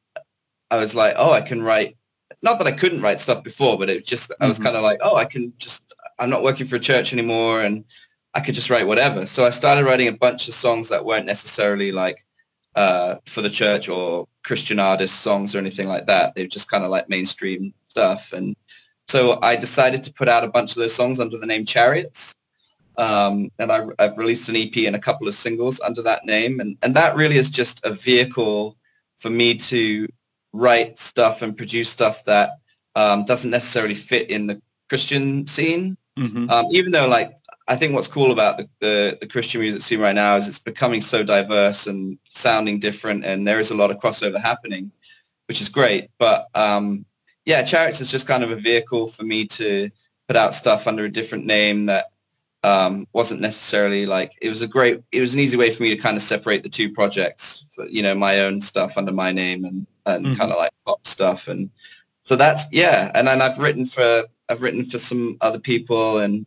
I 0.70 0.76
was 0.78 0.94
like, 0.94 1.14
oh, 1.16 1.32
I 1.32 1.40
can 1.40 1.62
write. 1.62 1.96
Not 2.42 2.58
that 2.58 2.66
I 2.66 2.72
couldn't 2.72 3.02
write 3.02 3.20
stuff 3.20 3.44
before, 3.44 3.78
but 3.78 3.90
it 3.90 4.06
just 4.06 4.32
I 4.40 4.46
was 4.46 4.56
mm-hmm. 4.56 4.64
kind 4.64 4.76
of 4.76 4.82
like, 4.82 4.98
oh, 5.02 5.16
I 5.16 5.24
can 5.24 5.52
just. 5.58 5.84
I'm 6.18 6.30
not 6.30 6.42
working 6.42 6.66
for 6.66 6.76
a 6.76 6.80
church 6.80 7.12
anymore, 7.12 7.62
and 7.62 7.84
I 8.34 8.40
could 8.40 8.54
just 8.54 8.70
write 8.70 8.86
whatever. 8.86 9.26
So 9.26 9.44
I 9.44 9.50
started 9.50 9.84
writing 9.84 10.08
a 10.08 10.12
bunch 10.12 10.48
of 10.48 10.54
songs 10.54 10.88
that 10.88 11.04
weren't 11.04 11.26
necessarily 11.26 11.90
like 11.90 12.24
uh, 12.74 13.16
for 13.26 13.42
the 13.42 13.50
church 13.50 13.88
or 13.88 14.26
Christian 14.44 14.78
artists 14.78 15.18
songs 15.18 15.54
or 15.54 15.58
anything 15.58 15.88
like 15.88 16.06
that. 16.06 16.34
They're 16.34 16.46
just 16.46 16.70
kind 16.70 16.84
of 16.84 16.90
like 16.90 17.08
mainstream 17.08 17.72
stuff. 17.88 18.32
And 18.32 18.56
so 19.08 19.38
I 19.42 19.56
decided 19.56 20.02
to 20.04 20.12
put 20.12 20.28
out 20.28 20.44
a 20.44 20.48
bunch 20.48 20.72
of 20.72 20.76
those 20.76 20.94
songs 20.94 21.20
under 21.20 21.38
the 21.38 21.46
name 21.46 21.64
Chariots. 21.64 22.34
Um, 22.98 23.50
and 23.58 23.72
I, 23.72 23.86
have 23.98 24.18
released 24.18 24.48
an 24.48 24.56
EP 24.56 24.76
and 24.86 24.96
a 24.96 24.98
couple 24.98 25.26
of 25.26 25.34
singles 25.34 25.80
under 25.80 26.02
that 26.02 26.24
name. 26.26 26.60
And, 26.60 26.76
and 26.82 26.94
that 26.94 27.16
really 27.16 27.36
is 27.36 27.50
just 27.50 27.84
a 27.84 27.94
vehicle 27.94 28.76
for 29.18 29.30
me 29.30 29.54
to 29.54 30.06
write 30.52 30.98
stuff 30.98 31.42
and 31.42 31.56
produce 31.56 31.88
stuff 31.88 32.24
that 32.24 32.50
um, 32.94 33.24
doesn't 33.24 33.50
necessarily 33.50 33.94
fit 33.94 34.30
in 34.30 34.46
the 34.46 34.60
Christian 34.88 35.46
scene. 35.46 35.96
Mm-hmm. 36.18 36.50
Um, 36.50 36.66
even 36.70 36.92
though 36.92 37.08
like 37.08 37.32
I 37.68 37.76
think 37.76 37.94
what's 37.94 38.08
cool 38.08 38.32
about 38.32 38.58
the, 38.58 38.68
the, 38.80 39.18
the, 39.20 39.26
Christian 39.26 39.60
music 39.60 39.82
scene 39.82 40.00
right 40.00 40.14
now 40.14 40.36
is 40.36 40.48
it's 40.48 40.58
becoming 40.58 41.00
so 41.00 41.22
diverse 41.22 41.86
and 41.86 42.18
sounding 42.34 42.80
different, 42.80 43.24
and 43.24 43.46
there 43.46 43.60
is 43.60 43.70
a 43.70 43.76
lot 43.76 43.90
of 43.90 43.98
crossover 43.98 44.40
happening, 44.40 44.90
which 45.46 45.60
is 45.60 45.68
great. 45.68 46.10
But 46.18 46.48
um, 46.54 47.04
yeah, 47.44 47.62
Chariots 47.62 48.00
is 48.00 48.10
just 48.10 48.26
kind 48.26 48.42
of 48.42 48.50
a 48.50 48.56
vehicle 48.56 49.06
for 49.06 49.22
me 49.22 49.46
to 49.46 49.90
put 50.28 50.36
out 50.36 50.54
stuff 50.54 50.86
under 50.86 51.04
a 51.04 51.12
different 51.12 51.46
name 51.46 51.86
that 51.86 52.06
um, 52.64 53.06
wasn't 53.12 53.40
necessarily 53.40 54.06
like 54.06 54.32
it 54.40 54.48
was 54.48 54.62
a 54.62 54.68
great. 54.68 55.02
It 55.12 55.20
was 55.20 55.34
an 55.34 55.40
easy 55.40 55.56
way 55.56 55.70
for 55.70 55.82
me 55.82 55.94
to 55.94 56.00
kind 56.00 56.16
of 56.16 56.22
separate 56.22 56.62
the 56.62 56.68
two 56.68 56.92
projects. 56.92 57.64
You 57.88 58.02
know, 58.02 58.14
my 58.14 58.40
own 58.40 58.60
stuff 58.60 58.96
under 58.96 59.12
my 59.12 59.32
name 59.32 59.64
and 59.64 59.86
and 60.06 60.26
mm-hmm. 60.26 60.34
kind 60.34 60.52
of 60.52 60.58
like 60.58 60.70
pop 60.86 61.06
stuff, 61.06 61.48
and 61.48 61.70
so 62.24 62.36
that's 62.36 62.64
yeah. 62.70 63.10
And 63.14 63.26
then 63.26 63.42
I've 63.42 63.58
written 63.58 63.86
for 63.86 64.24
I've 64.48 64.62
written 64.62 64.84
for 64.84 64.98
some 64.98 65.36
other 65.40 65.58
people 65.58 66.18
and 66.18 66.46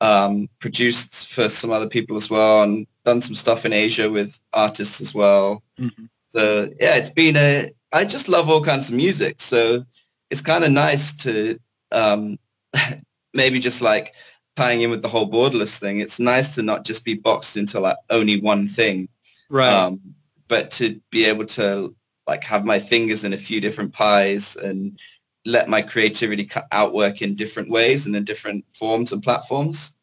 um, 0.00 0.48
produced 0.58 1.28
for 1.28 1.48
some 1.48 1.70
other 1.70 1.88
people 1.88 2.16
as 2.16 2.30
well, 2.30 2.62
and 2.62 2.86
done 3.04 3.20
some 3.20 3.34
stuff 3.34 3.64
in 3.64 3.72
Asia 3.72 4.10
with 4.10 4.38
artists 4.52 5.00
as 5.00 5.14
well. 5.14 5.62
Mm-hmm. 5.78 6.04
So 6.34 6.70
yeah, 6.80 6.96
it's 6.96 7.10
been 7.10 7.36
a. 7.36 7.70
I 7.92 8.04
just 8.04 8.28
love 8.28 8.50
all 8.50 8.62
kinds 8.62 8.88
of 8.88 8.94
music, 8.94 9.40
so 9.40 9.84
it's 10.30 10.42
kind 10.42 10.64
of 10.64 10.72
nice 10.72 11.16
to 11.18 11.58
um, 11.92 12.38
maybe 13.34 13.58
just 13.58 13.80
like 13.80 14.14
tying 14.56 14.82
in 14.82 14.90
with 14.90 15.02
the 15.02 15.08
whole 15.08 15.30
borderless 15.30 15.78
thing. 15.78 16.00
It's 16.00 16.18
nice 16.18 16.54
to 16.54 16.62
not 16.62 16.84
just 16.84 17.04
be 17.04 17.14
boxed 17.14 17.56
into 17.56 17.80
like 17.80 17.96
only 18.10 18.40
one 18.40 18.68
thing, 18.68 19.08
right? 19.48 19.72
Um, 19.72 20.00
but 20.48 20.70
to 20.72 21.00
be 21.10 21.24
able 21.24 21.46
to 21.46 21.94
like 22.26 22.42
have 22.44 22.64
my 22.64 22.78
fingers 22.78 23.24
in 23.24 23.32
a 23.32 23.38
few 23.38 23.60
different 23.60 23.92
pies 23.92 24.56
and 24.56 24.98
let 25.46 25.68
my 25.68 25.80
creativity 25.80 26.50
outwork 26.72 27.22
in 27.22 27.36
different 27.36 27.70
ways 27.70 28.06
and 28.06 28.16
in 28.16 28.24
different 28.24 28.64
forms 28.74 29.12
and 29.12 29.22
platforms. 29.22 29.94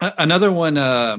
Another 0.00 0.50
one, 0.50 0.78
uh, 0.78 1.18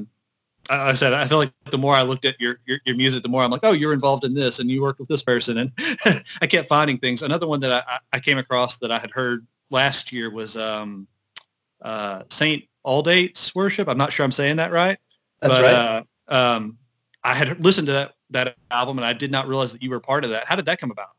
I 0.70 0.96
said, 0.96 1.14
I 1.14 1.28
feel 1.28 1.38
like 1.38 1.54
the 1.70 1.78
more 1.78 1.94
I 1.94 2.02
looked 2.02 2.26
at 2.26 2.40
your, 2.42 2.60
your, 2.66 2.80
your 2.86 2.96
music, 2.96 3.22
the 3.22 3.30
more 3.30 3.44
I'm 3.44 3.52
like, 3.52 3.64
oh, 3.64 3.72
you're 3.72 3.94
involved 3.94 4.26
in 4.26 4.34
this 4.34 4.60
and 4.60 4.70
you 4.70 4.82
worked 4.82 5.00
with 5.00 5.10
this 5.10 5.22
person. 5.22 5.58
And 5.60 5.72
I 6.42 6.48
kept 6.48 6.68
finding 6.68 6.98
things. 6.98 7.22
Another 7.22 7.48
one 7.48 7.60
that 7.62 7.86
I, 7.88 8.00
I 8.14 8.20
came 8.20 8.40
across 8.40 8.78
that 8.78 8.92
I 8.92 8.98
had 8.98 9.12
heard 9.12 9.46
last 9.70 10.12
year 10.12 10.32
was 10.32 10.58
um, 10.58 11.08
uh, 11.82 12.24
Saint 12.30 12.64
Aldate's 12.86 13.54
Worship. 13.54 13.88
I'm 13.88 13.98
not 13.98 14.12
sure 14.12 14.26
I'm 14.26 14.32
saying 14.32 14.58
that 14.58 14.72
right. 14.72 14.98
That's 15.40 15.56
but, 15.56 15.62
right. 15.62 15.74
Uh, 16.36 16.56
um, 16.56 16.78
I 17.24 17.36
had 17.36 17.64
listened 17.64 17.88
to 17.88 17.94
that, 17.94 18.14
that 18.32 18.56
album 18.72 18.98
and 18.98 19.06
I 19.06 19.14
did 19.14 19.32
not 19.32 19.48
realize 19.48 19.72
that 19.72 19.84
you 19.84 19.92
were 19.92 20.00
part 20.00 20.24
of 20.24 20.32
that. 20.32 20.48
How 20.48 20.56
did 20.56 20.66
that 20.66 20.80
come 20.80 20.92
about? 20.92 21.10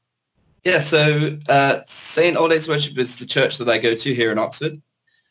Yeah, 0.65 0.79
so 0.79 1.39
uh, 1.49 1.81
St. 1.87 2.37
Aldate's 2.37 2.69
Worship 2.69 2.97
is 2.99 3.17
the 3.17 3.27
church 3.27 3.59
that 3.59 3.69
I 3.69 3.79
go 3.79 3.95
to 3.95 4.15
here 4.15 4.33
in 4.33 4.39
Oxford. 4.39 4.81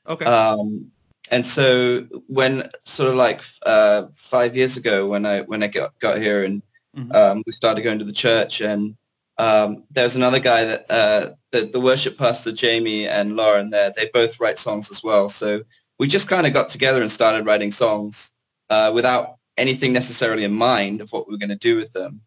Okay. 0.08 0.25
Um, 0.25 0.92
and 1.32 1.46
so 1.46 2.02
when 2.28 2.70
sort 2.84 3.10
of 3.10 3.16
like 3.16 3.44
uh, 3.66 4.08
five 4.13 4.56
years 4.56 4.78
ago 4.78 5.08
when 5.08 5.25
I 5.25 5.42
when 5.42 5.63
I 5.63 5.68
got, 5.68 5.98
got 6.00 6.20
here 6.20 6.44
and 6.44 6.62
mm-hmm. 6.96 7.12
um, 7.13 7.44
we 7.46 7.54
started 7.54 7.82
going 7.82 8.00
to 8.00 8.06
the 8.06 8.12
church 8.12 8.62
and 8.62 8.96
um, 9.40 9.84
there 9.90 10.04
was 10.04 10.16
another 10.16 10.40
guy 10.40 10.66
that 10.66 10.86
uh, 10.92 11.32
the, 11.52 11.66
the 11.66 11.80
worship 11.80 12.18
pastor 12.18 12.52
Jamie 12.52 13.08
and 13.08 13.36
Lauren 13.36 13.70
there 13.70 13.94
they 13.96 14.10
both 14.13 14.40
write 14.40 14.60
songs 14.60 14.92
as 14.92 15.04
well 15.04 15.30
so 15.30 15.63
we 15.98 16.08
just 16.08 16.28
kind 16.28 16.46
of 16.46 16.54
got 16.54 16.70
together 16.70 17.02
and 17.02 17.10
started 17.10 17.46
writing 17.46 17.72
songs 17.72 18.32
uh, 18.70 18.92
without 18.94 19.38
anything 19.58 19.94
necessarily 19.94 20.44
in 20.44 20.54
mind 20.54 21.00
of 21.02 21.12
what 21.12 21.28
we 21.28 21.34
were 21.34 21.40
going 21.40 21.50
to 21.50 21.56
do 21.56 21.78
with 21.78 21.92
them 21.94 22.22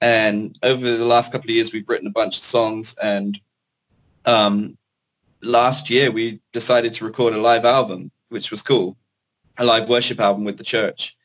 and 0.00 0.58
over 0.62 0.96
the 0.96 1.04
last 1.04 1.32
couple 1.32 1.50
of 1.50 1.54
years, 1.54 1.72
we've 1.72 1.88
written 1.88 2.06
a 2.06 2.10
bunch 2.12 2.38
of 2.38 2.44
songs. 2.44 2.94
And 3.02 3.40
um, 4.24 4.78
last 5.42 5.90
year, 5.90 6.10
we 6.10 6.40
decided 6.52 6.92
to 6.94 7.04
record 7.04 7.34
a 7.34 7.40
live 7.40 7.64
album, 7.64 8.10
which 8.28 8.50
was 8.50 8.62
cool, 8.62 8.96
a 9.58 9.64
live 9.64 9.88
worship 9.88 10.20
album 10.20 10.44
with 10.44 10.56
the 10.56 10.64
church. 10.64 11.16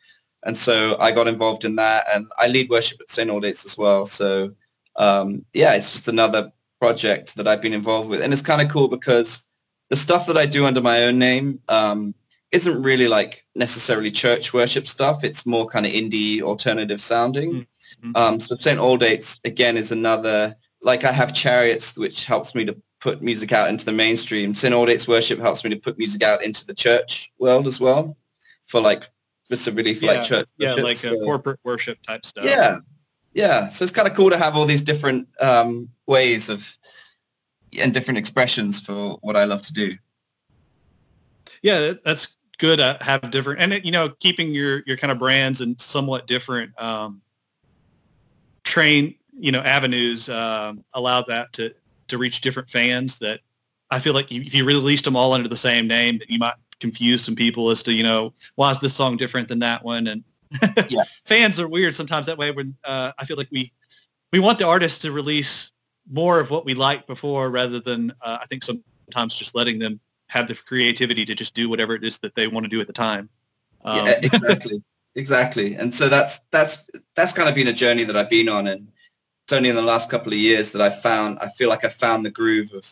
And 0.46 0.58
so 0.58 0.98
I 1.00 1.12
got 1.12 1.28
involved 1.28 1.66
in 1.66 1.76
that, 1.78 2.06
and 2.14 2.28
I 2.38 2.48
lead 2.48 2.70
worship 2.70 3.00
at 3.00 3.10
St. 3.10 3.30
Aldate's 3.30 3.66
as 3.66 3.78
well. 3.78 4.06
So 4.06 4.54
um, 4.96 5.46
yeah, 5.54 5.74
it's 5.74 5.94
just 5.94 6.08
another 6.08 6.52
project 6.80 7.36
that 7.36 7.48
I've 7.48 7.62
been 7.62 7.74
involved 7.74 8.10
with, 8.10 8.22
and 8.22 8.34
it's 8.34 8.42
kind 8.42 8.62
of 8.62 8.70
cool 8.70 8.88
because 8.88 9.44
the 9.90 9.96
stuff 9.96 10.26
that 10.28 10.38
I 10.38 10.46
do 10.46 10.66
under 10.66 10.82
my 10.82 11.04
own 11.04 11.18
name 11.18 11.60
um, 11.70 12.14
isn't 12.52 12.82
really 12.82 13.08
like 13.08 13.46
necessarily 13.56 14.12
church 14.12 14.54
worship 14.54 14.88
stuff. 14.88 15.24
It's 15.24 15.46
more 15.46 15.66
kind 15.66 15.86
of 15.86 15.92
indie 15.92 16.42
alternative 16.42 17.02
sounding. 17.02 17.54
Mm. 17.54 17.68
Mm-hmm. 18.04 18.16
Um, 18.16 18.40
so 18.40 18.56
St. 18.60 18.80
Aldate's 18.80 19.40
again 19.46 19.78
is 19.78 19.92
another, 19.92 20.56
like 20.82 21.04
I 21.04 21.12
have 21.12 21.34
Chariots, 21.34 21.98
which 21.98 22.26
helps 22.26 22.54
me 22.54 22.66
to 22.66 22.76
put 23.00 23.22
music 23.22 23.52
out 23.52 23.70
into 23.70 23.86
the 23.86 23.92
mainstream. 23.92 24.54
St. 24.54 24.74
Aldate's 24.74 25.08
Worship 25.08 25.40
helps 25.40 25.64
me 25.64 25.70
to 25.70 25.78
put 25.78 25.98
music 25.98 26.24
out 26.24 26.44
into 26.44 26.66
the 26.66 26.74
church 26.74 27.32
world 27.40 27.68
as 27.68 27.80
well 27.80 28.18
for 28.68 28.82
like 28.82 29.10
specifically 29.46 29.94
for 29.94 30.06
yeah, 30.06 30.12
like 30.12 30.24
church. 30.24 30.48
Yeah, 30.58 30.72
worship. 30.72 30.84
like 30.84 30.98
so, 30.98 31.22
a 31.22 31.26
corporate 31.26 31.60
worship 31.64 32.02
type 32.02 32.26
stuff. 32.26 32.46
Yeah. 32.46 32.80
Yeah. 33.34 33.68
So 33.68 33.84
it's 33.84 33.92
kind 33.92 34.08
of 34.08 34.16
cool 34.16 34.30
to 34.30 34.38
have 34.38 34.56
all 34.56 34.66
these 34.66 34.84
different 34.84 35.28
um, 35.40 35.90
ways 36.08 36.50
of 36.50 36.78
and 37.80 37.94
different 37.94 38.18
expressions 38.18 38.80
for 38.80 39.18
what 39.22 39.36
I 39.36 39.46
love 39.46 39.62
to 39.64 39.74
do. 39.74 39.96
Yeah, 41.62 41.94
that's 42.04 42.36
good. 42.60 42.78
to 42.78 42.98
have 43.02 43.32
different, 43.32 43.62
and 43.62 43.74
it, 43.74 43.86
you 43.86 43.92
know, 43.92 44.10
keeping 44.20 44.54
your 44.54 44.84
your 44.86 44.98
kind 44.98 45.12
of 45.12 45.18
brands 45.18 45.62
and 45.62 45.80
somewhat 45.82 46.28
different 46.28 46.80
um, 46.82 47.22
train, 48.64 49.16
you 49.38 49.52
know, 49.52 49.62
avenues 49.62 50.30
um, 50.30 50.84
allow 50.94 51.22
that 51.24 51.54
to 51.54 51.74
to 52.08 52.18
reach 52.18 52.42
different 52.42 52.70
fans. 52.70 53.20
That 53.20 53.40
I 53.90 54.00
feel 54.00 54.14
like 54.14 54.32
if 54.32 54.54
you 54.54 54.66
released 54.66 55.06
them 55.06 55.16
all 55.16 55.34
under 55.34 55.50
the 55.50 55.58
same 55.58 55.88
name, 55.88 56.18
that 56.20 56.30
you 56.30 56.40
might 56.40 56.56
confuse 56.80 57.24
some 57.24 57.36
people 57.36 57.70
as 57.70 57.82
to 57.82 57.94
you 57.94 58.04
know 58.04 58.34
why 58.56 58.70
is 58.70 58.80
this 58.80 58.94
song 58.94 59.16
different 59.16 59.48
than 59.48 59.60
that 59.60 59.82
one 59.86 60.08
and 60.08 60.24
yeah. 60.90 61.04
fans 61.26 61.58
are 61.58 61.68
weird 61.70 61.96
sometimes 61.96 62.26
that 62.26 62.38
way 62.38 62.52
when 62.52 62.76
uh, 62.84 63.12
I 63.18 63.24
feel 63.24 63.38
like 63.38 63.48
we 63.52 63.72
we 64.34 64.40
want 64.40 64.60
the 64.60 64.68
artist 64.68 65.02
to 65.04 65.14
release 65.14 65.72
more 66.12 66.42
of 66.42 66.50
what 66.50 66.66
we 66.66 66.74
liked 66.74 67.08
before 67.08 67.50
rather 67.50 67.80
than 67.80 68.12
uh, 68.22 68.40
I 68.42 68.46
think 68.48 68.64
sometimes 68.64 69.34
just 69.34 69.56
letting 69.56 69.80
them 69.80 70.00
have 70.28 70.50
the 70.50 70.56
creativity 70.56 71.24
to 71.24 71.36
just 71.36 71.54
do 71.54 71.70
whatever 71.70 71.96
it 71.96 72.04
is 72.04 72.20
that 72.20 72.36
they 72.36 72.48
want 72.48 72.66
to 72.66 72.70
do 72.70 72.82
at 72.82 72.88
the 72.88 72.94
time. 72.94 73.30
Um, 73.86 74.06
yeah, 74.06 74.20
exactly 74.24 74.84
exactly. 75.16 75.76
And 75.76 75.94
so 75.94 76.10
that's 76.10 76.40
that's 76.52 76.90
that's 77.16 77.34
kind 77.34 77.50
of 77.50 77.56
been 77.56 77.68
a 77.68 77.74
journey 77.74 78.04
that 78.04 78.16
I've 78.16 78.30
been 78.30 78.50
on, 78.50 78.68
and 78.68 78.88
it's 79.46 79.54
only 79.54 79.70
in 79.70 79.76
the 79.76 79.82
last 79.82 80.10
couple 80.10 80.32
of 80.32 80.40
years 80.40 80.72
that 80.72 80.82
I 80.82 80.90
found 80.90 81.40
I 81.40 81.50
feel 81.50 81.70
like 81.70 81.86
I 81.86 81.90
found 81.90 82.26
the 82.26 82.32
groove 82.32 82.72
of 82.74 82.86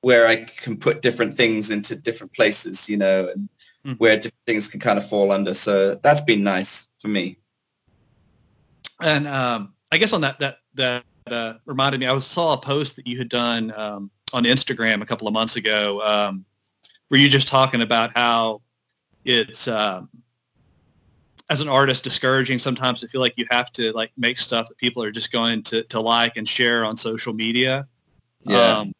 where 0.00 0.26
I 0.26 0.36
can 0.36 0.76
put 0.76 1.00
different 1.00 1.34
things 1.34 1.70
into 1.70 1.96
different 1.96 2.32
places, 2.34 2.88
you 2.88 2.98
know, 2.98 3.28
and 3.28 3.48
mm. 3.86 3.98
where 3.98 4.16
different 4.16 4.34
things 4.46 4.68
can 4.68 4.80
kind 4.80 4.98
of 4.98 5.08
fall 5.08 5.32
under. 5.32 5.54
So 5.54 5.94
that's 6.02 6.20
been 6.20 6.44
nice 6.44 6.88
for 6.98 7.08
me. 7.08 7.38
And 9.00 9.26
um, 9.26 9.74
I 9.90 9.98
guess 9.98 10.12
on 10.12 10.20
that 10.20 10.38
that 10.40 10.58
that 10.74 11.04
uh, 11.30 11.54
reminded 11.64 12.00
me, 12.00 12.06
I 12.06 12.18
saw 12.18 12.52
a 12.52 12.60
post 12.60 12.96
that 12.96 13.06
you 13.06 13.18
had 13.18 13.28
done 13.28 13.72
um, 13.76 14.10
on 14.32 14.44
Instagram 14.44 15.02
a 15.02 15.06
couple 15.06 15.26
of 15.26 15.32
months 15.32 15.56
ago. 15.56 16.00
Um, 16.02 16.44
were 17.10 17.16
you 17.16 17.28
just 17.28 17.48
talking 17.48 17.80
about 17.80 18.16
how 18.16 18.60
it's 19.24 19.68
um, 19.68 20.08
as 21.50 21.60
an 21.60 21.68
artist 21.68 22.04
discouraging 22.04 22.58
sometimes 22.58 23.00
to 23.00 23.08
feel 23.08 23.20
like 23.20 23.34
you 23.36 23.46
have 23.50 23.70
to 23.72 23.92
like 23.92 24.10
make 24.16 24.38
stuff 24.38 24.68
that 24.68 24.78
people 24.78 25.02
are 25.02 25.10
just 25.10 25.30
going 25.30 25.62
to, 25.62 25.82
to 25.84 26.00
like 26.00 26.36
and 26.36 26.48
share 26.48 26.84
on 26.84 26.96
social 26.96 27.34
media. 27.34 27.86
Yeah. 28.44 28.78
Um, 28.78 28.92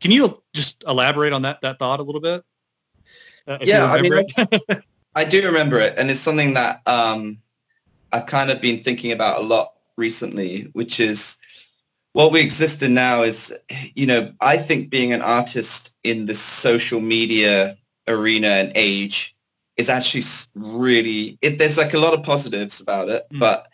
can 0.00 0.10
you 0.10 0.42
just 0.54 0.82
elaborate 0.86 1.32
on 1.32 1.42
that, 1.42 1.60
that 1.60 1.78
thought 1.78 2.00
a 2.00 2.02
little 2.02 2.20
bit? 2.20 2.42
Uh, 3.46 3.58
yeah, 3.60 3.84
I 3.84 4.00
mean, 4.00 4.24
I 5.14 5.24
do 5.24 5.44
remember 5.44 5.78
it. 5.78 5.94
And 5.98 6.10
it's 6.10 6.20
something 6.20 6.54
that 6.54 6.80
um, 6.86 7.38
I've 8.12 8.26
kind 8.26 8.50
of 8.50 8.60
been 8.60 8.78
thinking 8.78 9.12
about 9.12 9.40
a 9.40 9.44
lot 9.44 9.72
recently, 9.96 10.70
which 10.72 11.00
is 11.00 11.36
what 12.12 12.32
we 12.32 12.40
exist 12.40 12.82
in 12.82 12.94
now 12.94 13.22
is, 13.22 13.54
you 13.94 14.06
know, 14.06 14.32
I 14.40 14.56
think 14.56 14.90
being 14.90 15.12
an 15.12 15.22
artist 15.22 15.94
in 16.02 16.26
the 16.26 16.34
social 16.34 17.00
media 17.00 17.76
arena 18.08 18.48
and 18.48 18.72
age 18.74 19.36
is 19.80 19.88
actually 19.88 20.22
really 20.54 21.38
it, 21.40 21.58
there's 21.58 21.78
like 21.78 21.94
a 21.94 21.98
lot 21.98 22.14
of 22.14 22.22
positives 22.22 22.80
about 22.80 23.08
it 23.08 23.26
mm. 23.32 23.40
but 23.40 23.68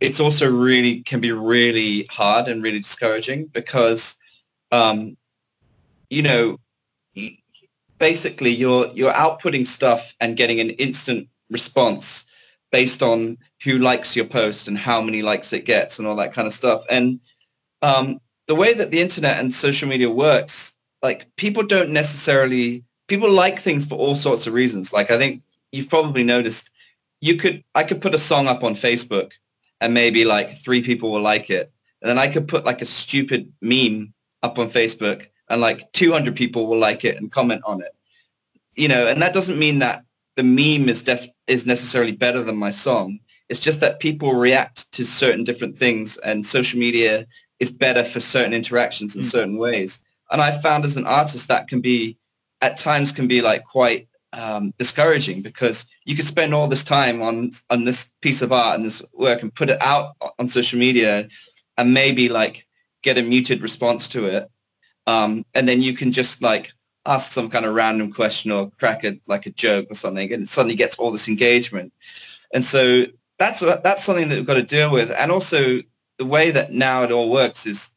it's 0.00 0.20
also 0.20 0.50
really 0.50 1.02
can 1.02 1.20
be 1.20 1.32
really 1.32 2.06
hard 2.10 2.48
and 2.48 2.62
really 2.62 2.80
discouraging 2.80 3.46
because 3.46 4.18
um, 4.72 5.16
you 6.10 6.22
know 6.22 6.58
basically 7.98 8.50
you're 8.50 8.88
you're 8.88 9.12
outputting 9.12 9.66
stuff 9.66 10.14
and 10.20 10.36
getting 10.36 10.60
an 10.60 10.70
instant 10.70 11.28
response 11.48 12.26
based 12.72 13.02
on 13.02 13.38
who 13.62 13.78
likes 13.78 14.16
your 14.16 14.24
post 14.24 14.66
and 14.66 14.76
how 14.76 15.00
many 15.00 15.22
likes 15.22 15.52
it 15.52 15.64
gets 15.64 15.98
and 15.98 16.08
all 16.08 16.16
that 16.16 16.32
kind 16.32 16.46
of 16.46 16.52
stuff 16.52 16.82
and 16.90 17.20
um, 17.82 18.18
the 18.48 18.54
way 18.54 18.74
that 18.74 18.90
the 18.90 19.00
internet 19.00 19.38
and 19.38 19.54
social 19.54 19.88
media 19.88 20.10
works 20.10 20.74
like 21.02 21.28
people 21.36 21.62
don't 21.62 21.90
necessarily 21.90 22.84
people 23.06 23.30
like 23.30 23.60
things 23.60 23.86
for 23.86 23.96
all 23.96 24.16
sorts 24.16 24.46
of 24.46 24.54
reasons. 24.54 24.92
Like 24.92 25.10
I 25.10 25.18
think 25.18 25.42
you've 25.74 25.88
probably 25.88 26.24
noticed 26.24 26.70
you 27.20 27.36
could 27.36 27.64
I 27.74 27.84
could 27.84 28.00
put 28.00 28.14
a 28.14 28.18
song 28.18 28.46
up 28.46 28.62
on 28.62 28.74
Facebook 28.74 29.32
and 29.80 29.92
maybe 29.92 30.24
like 30.24 30.58
three 30.62 30.82
people 30.82 31.10
will 31.10 31.20
like 31.20 31.50
it. 31.50 31.72
And 32.00 32.08
then 32.08 32.18
I 32.18 32.28
could 32.28 32.48
put 32.48 32.64
like 32.64 32.82
a 32.82 32.86
stupid 32.86 33.52
meme 33.60 34.12
up 34.42 34.58
on 34.58 34.70
Facebook 34.70 35.26
and 35.48 35.60
like 35.60 35.90
200 35.92 36.36
people 36.36 36.66
will 36.66 36.78
like 36.78 37.04
it 37.04 37.16
and 37.16 37.32
comment 37.32 37.62
on 37.64 37.80
it. 37.82 37.94
You 38.74 38.88
know, 38.88 39.06
and 39.06 39.22
that 39.22 39.32
doesn't 39.32 39.58
mean 39.58 39.78
that 39.80 40.04
the 40.36 40.42
meme 40.42 40.88
is 40.88 41.02
def- 41.02 41.28
is 41.46 41.66
necessarily 41.66 42.12
better 42.12 42.42
than 42.42 42.56
my 42.56 42.70
song. 42.70 43.20
It's 43.48 43.60
just 43.60 43.80
that 43.80 44.00
people 44.00 44.34
react 44.34 44.90
to 44.92 45.04
certain 45.04 45.44
different 45.44 45.78
things 45.78 46.16
and 46.18 46.44
social 46.44 46.78
media 46.78 47.26
is 47.60 47.70
better 47.70 48.04
for 48.04 48.20
certain 48.20 48.54
interactions 48.54 49.14
in 49.14 49.22
mm. 49.22 49.30
certain 49.30 49.58
ways. 49.58 50.00
And 50.30 50.40
I 50.40 50.58
found 50.60 50.84
as 50.84 50.96
an 50.96 51.06
artist 51.06 51.48
that 51.48 51.68
can 51.68 51.80
be 51.80 52.18
at 52.60 52.78
times 52.78 53.12
can 53.12 53.28
be 53.28 53.42
like 53.42 53.64
quite 53.64 54.08
um, 54.34 54.72
discouraging 54.78 55.42
because 55.42 55.86
you 56.04 56.16
could 56.16 56.26
spend 56.26 56.54
all 56.54 56.68
this 56.68 56.84
time 56.84 57.22
on 57.22 57.52
on 57.70 57.84
this 57.84 58.10
piece 58.20 58.42
of 58.42 58.52
art 58.52 58.76
and 58.76 58.84
this 58.84 59.02
work 59.12 59.42
and 59.42 59.54
put 59.54 59.70
it 59.70 59.80
out 59.82 60.16
on 60.38 60.48
social 60.48 60.78
media 60.78 61.28
and 61.76 61.94
maybe 61.94 62.28
like 62.28 62.66
get 63.02 63.18
a 63.18 63.22
muted 63.22 63.62
response 63.62 64.08
to 64.08 64.26
it 64.26 64.50
Um, 65.06 65.44
and 65.54 65.68
then 65.68 65.82
you 65.82 65.94
can 65.94 66.12
just 66.12 66.42
like 66.42 66.72
ask 67.06 67.32
some 67.32 67.50
kind 67.50 67.66
of 67.66 67.74
random 67.74 68.12
question 68.12 68.50
or 68.50 68.70
crack 68.80 69.04
a, 69.04 69.20
like 69.26 69.46
a 69.46 69.50
joke 69.50 69.86
or 69.90 69.94
something 69.94 70.32
and 70.32 70.44
it 70.44 70.48
suddenly 70.48 70.76
gets 70.76 70.98
all 70.98 71.10
this 71.12 71.28
engagement. 71.28 71.92
And 72.54 72.64
so 72.64 73.06
that's, 73.38 73.60
that's 73.60 74.04
something 74.04 74.28
that 74.28 74.36
we've 74.36 74.46
got 74.46 74.54
to 74.54 74.62
deal 74.62 74.90
with. 74.90 75.10
And 75.10 75.30
also 75.30 75.82
the 76.18 76.24
way 76.24 76.50
that 76.52 76.72
now 76.72 77.02
it 77.02 77.12
all 77.12 77.30
works 77.30 77.66
is 77.66 77.90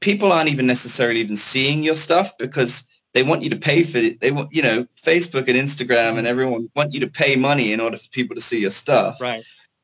people 0.00 0.32
aren't 0.32 0.50
even 0.50 0.66
necessarily 0.66 1.20
even 1.20 1.36
seeing 1.36 1.84
your 1.84 1.96
stuff 1.96 2.36
because 2.38 2.84
they 3.18 3.24
want 3.24 3.42
you 3.42 3.50
to 3.50 3.56
pay 3.56 3.82
for 3.82 3.98
it. 3.98 4.20
They 4.20 4.30
want, 4.30 4.52
you 4.52 4.62
know, 4.62 4.86
Facebook 5.02 5.48
and 5.48 5.58
Instagram 5.58 6.18
and 6.18 6.26
everyone 6.28 6.70
want 6.76 6.94
you 6.94 7.00
to 7.00 7.08
pay 7.08 7.34
money 7.34 7.72
in 7.72 7.80
order 7.80 7.98
for 7.98 8.06
people 8.10 8.36
to 8.36 8.40
see 8.40 8.60
your 8.60 8.70
stuff. 8.70 9.20
Right. 9.20 9.42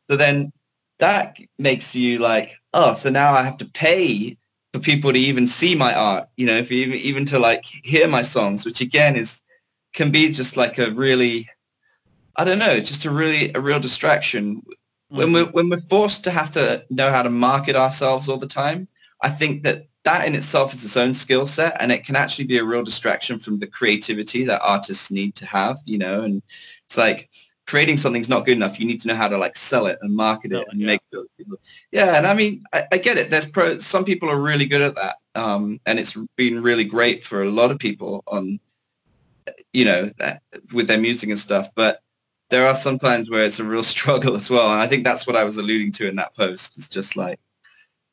So 0.09 0.17
then 0.17 0.53
that 1.01 1.37
makes 1.59 1.97
you 1.97 2.21
like, 2.21 2.55
oh, 2.75 2.95
so 2.95 3.11
now 3.11 3.33
I 3.33 3.43
have 3.43 3.57
to 3.57 3.65
pay 3.65 4.39
for 4.73 4.79
people 4.79 5.13
to 5.13 5.19
even 5.19 5.49
see 5.49 5.75
my 5.75 5.93
art, 5.97 6.29
you 6.37 6.47
know, 6.47 6.57
if 6.57 6.71
even 6.71 6.97
even 6.97 7.25
to 7.27 7.41
like 7.41 7.65
hear 7.65 8.07
my 8.07 8.23
songs, 8.23 8.65
which 8.65 8.81
again 8.81 9.17
is 9.17 9.43
can 9.95 10.13
be 10.13 10.31
just 10.31 10.57
like 10.57 10.79
a 10.79 10.93
really, 10.93 11.49
I 12.37 12.45
don't 12.45 12.61
know, 12.61 12.79
just 12.79 13.05
a 13.05 13.11
really 13.11 13.51
a 13.55 13.61
real 13.61 13.81
distraction. 13.81 14.59
Mm-hmm. 14.59 15.17
When 15.17 15.33
we're 15.33 15.47
when 15.47 15.69
we're 15.71 15.89
forced 15.91 16.23
to 16.25 16.31
have 16.31 16.53
to 16.53 16.85
know 16.89 17.11
how 17.11 17.25
to 17.25 17.31
market 17.31 17.75
ourselves 17.75 18.29
all 18.29 18.39
the 18.39 18.55
time, 18.63 18.87
I 19.23 19.31
think 19.31 19.65
that 19.65 19.89
that 20.05 20.27
in 20.27 20.35
itself 20.35 20.75
is 20.75 20.85
its 20.85 20.97
own 20.97 21.15
skill 21.15 21.47
set 21.47 21.77
and 21.81 21.91
it 21.91 22.05
can 22.05 22.15
actually 22.15 22.45
be 22.45 22.59
a 22.59 22.65
real 22.65 22.83
distraction 22.83 23.39
from 23.39 23.59
the 23.59 23.67
creativity 23.67 24.45
that 24.45 24.61
artists 24.63 25.11
need 25.11 25.35
to 25.35 25.47
have, 25.47 25.79
you 25.87 25.99
know, 25.99 26.23
and 26.23 26.43
it's 26.87 26.99
like 26.99 27.31
creating 27.67 27.97
something's 27.97 28.29
not 28.29 28.45
good 28.45 28.57
enough. 28.57 28.79
You 28.79 28.87
need 28.87 29.01
to 29.01 29.09
know 29.09 29.15
how 29.15 29.29
to 29.29 29.39
like 29.39 29.57
sell 29.57 29.87
it 29.87 29.99
and 30.03 30.15
market 30.15 30.53
it 30.53 30.67
and 30.71 30.79
yeah. 30.81 30.87
make 30.87 31.01
it. 31.11 31.27
Yeah. 31.91 32.17
And 32.17 32.27
I 32.27 32.35
mean, 32.35 32.65
I, 32.75 32.85
I, 32.93 32.99
get 32.99 33.17
it. 33.17 33.31
There's 33.31 33.47
pro, 33.47 33.79
some 33.79 34.05
people 34.05 34.29
are 34.29 34.41
really 34.41 34.67
good 34.67 34.83
at 34.83 34.95
that. 34.97 35.17
Um, 35.35 35.81
and 35.87 35.99
it's 35.99 36.17
been 36.37 36.63
really 36.63 36.85
great 36.85 37.25
for 37.25 37.43
a 37.43 37.51
lot 37.51 37.71
of 37.71 37.79
people 37.79 38.23
on, 38.27 38.61
you 39.73 39.87
know, 39.87 40.11
with 40.75 40.87
their 40.87 41.01
music 41.01 41.31
and 41.31 41.39
stuff. 41.39 41.71
But 41.75 42.01
there 42.51 42.67
are 42.67 42.75
some 42.75 42.99
times 42.99 43.31
where 43.31 43.47
it's 43.47 43.59
a 43.59 43.65
real 43.65 43.83
struggle 43.95 44.37
as 44.37 44.51
well. 44.51 44.71
And 44.71 44.83
I 44.83 44.87
think 44.87 45.05
that's 45.05 45.27
what 45.27 45.37
I 45.37 45.45
was 45.45 45.57
alluding 45.57 45.93
to 45.93 46.09
in 46.09 46.17
that 46.17 46.37
post. 46.37 46.77
It's 46.77 46.91
just 46.91 47.17
like, 47.17 47.41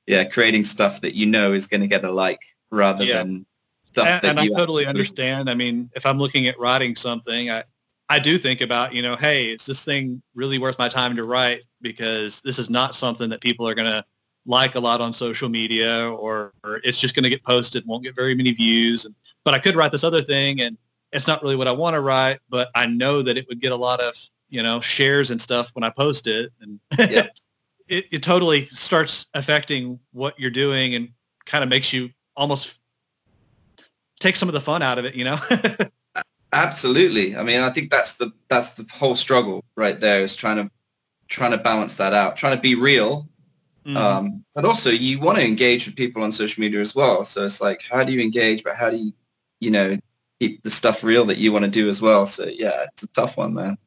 yeah, 0.08 0.24
creating 0.24 0.66
stuff 0.66 1.02
that 1.02 1.16
you 1.16 1.26
know 1.26 1.54
is 1.54 1.68
going 1.68 1.82
to 1.82 1.88
get 1.88 2.04
a 2.04 2.12
like 2.12 2.42
rather 2.72 3.04
yeah. 3.04 3.18
than 3.18 3.46
stuff 3.92 4.08
and, 4.08 4.22
that 4.24 4.30
and 4.30 4.40
I 4.40 4.48
totally 4.48 4.86
understand. 4.86 5.50
I 5.50 5.56
mean, 5.56 5.90
if 5.96 6.06
I'm 6.06 6.18
looking 6.18 6.48
at 6.48 6.60
writing 6.60 6.96
something, 6.96 7.50
I, 7.50 7.64
I 8.10 8.20
do 8.20 8.38
think 8.38 8.62
about, 8.62 8.94
you 8.94 9.02
know, 9.02 9.16
hey, 9.16 9.52
is 9.52 9.66
this 9.66 9.86
thing 9.86 10.22
really 10.36 10.60
worth 10.60 10.78
my 10.80 10.90
time 10.90 11.16
to 11.16 11.24
write? 11.24 11.62
Because 11.82 12.42
this 12.44 12.60
is 12.60 12.70
not 12.70 12.96
something 12.96 13.30
that 13.30 13.42
people 13.42 13.68
are 13.68 13.76
going 13.76 13.90
to 13.90 14.04
like 14.46 14.76
a 14.76 14.80
lot 14.80 15.02
on 15.02 15.14
social 15.14 15.50
media 15.50 16.10
or, 16.10 16.54
or 16.64 16.82
it's 16.84 17.00
just 17.00 17.16
going 17.16 17.24
to 17.24 17.30
get 17.30 17.44
posted, 17.44 17.86
won't 17.86 18.04
get 18.04 18.16
very 18.16 18.36
many 18.36 18.52
views. 18.52 19.06
And, 19.06 19.16
but 19.46 19.54
I 19.54 19.60
could 19.60 19.76
write 19.76 19.92
this 19.92 20.04
other 20.04 20.22
thing 20.22 20.62
and 20.62 20.78
it's 21.12 21.28
not 21.28 21.42
really 21.42 21.56
what 21.56 21.68
I 21.68 21.72
want 21.72 21.94
to 21.94 22.02
write, 22.02 22.40
but 22.50 22.70
I 22.74 22.86
know 22.86 23.22
that 23.22 23.38
it 23.38 23.48
would 23.50 23.60
get 23.60 23.72
a 23.72 23.76
lot 23.76 24.00
of, 24.00 24.14
you 24.50 24.64
know, 24.64 24.82
shares 24.82 25.32
and 25.32 25.42
stuff 25.42 25.70
when 25.74 25.84
I 25.84 25.90
post 25.90 26.28
it. 26.28 26.52
And 26.62 26.80
yeah. 26.98 27.28
it, 27.92 28.06
it 28.10 28.24
totally 28.24 28.68
starts 28.68 29.28
affecting 29.34 30.00
what 30.14 30.40
you're 30.40 30.50
doing 30.50 30.96
and 30.96 31.10
kind 31.46 31.64
of 31.64 31.70
makes 31.70 31.92
you 31.92 32.10
almost 32.38 32.80
take 34.20 34.38
some 34.38 34.48
of 34.48 34.54
the 34.54 34.62
fun 34.62 34.82
out 34.82 34.98
of 34.98 35.04
it, 35.04 35.14
you 35.14 35.26
know? 35.26 35.40
Absolutely. 36.54 37.36
I 37.36 37.44
mean, 37.44 37.60
I 37.62 37.70
think 37.70 37.92
that's 37.92 38.18
the 38.18 38.32
that's 38.50 38.72
the 38.72 38.86
whole 38.92 39.16
struggle 39.16 39.64
right 39.76 40.00
there 40.00 40.22
is 40.22 40.36
trying 40.36 40.58
to 40.58 40.72
trying 41.28 41.52
to 41.52 41.58
balance 41.58 41.96
that 41.96 42.14
out, 42.14 42.36
trying 42.36 42.56
to 42.56 42.62
be 42.62 42.76
real. 42.76 43.30
Mm. 43.86 43.96
Um, 43.96 44.46
but 44.54 44.66
also 44.66 44.90
you 44.90 45.20
want 45.20 45.38
to 45.38 45.46
engage 45.46 45.86
with 45.86 45.96
people 45.96 46.24
on 46.24 46.32
social 46.32 46.62
media 46.62 46.82
as 46.82 46.94
well. 46.94 47.26
So 47.26 47.46
it's 47.46 47.62
like, 47.62 47.82
how 47.90 48.04
do 48.04 48.12
you 48.14 48.20
engage, 48.20 48.64
but 48.64 48.76
how 48.76 48.90
do 48.90 48.98
you, 48.98 49.14
you 49.60 49.72
know, 49.72 49.98
keep 50.40 50.62
the 50.62 50.70
stuff 50.70 51.04
real 51.04 51.26
that 51.26 51.38
you 51.38 51.52
want 51.52 51.66
to 51.66 51.72
do 51.72 51.90
as 51.90 52.02
well? 52.02 52.26
So 52.26 52.46
yeah, 52.46 52.86
it's 52.92 53.04
a 53.04 53.08
tough 53.08 53.38
one, 53.38 53.54
man. 53.54 53.78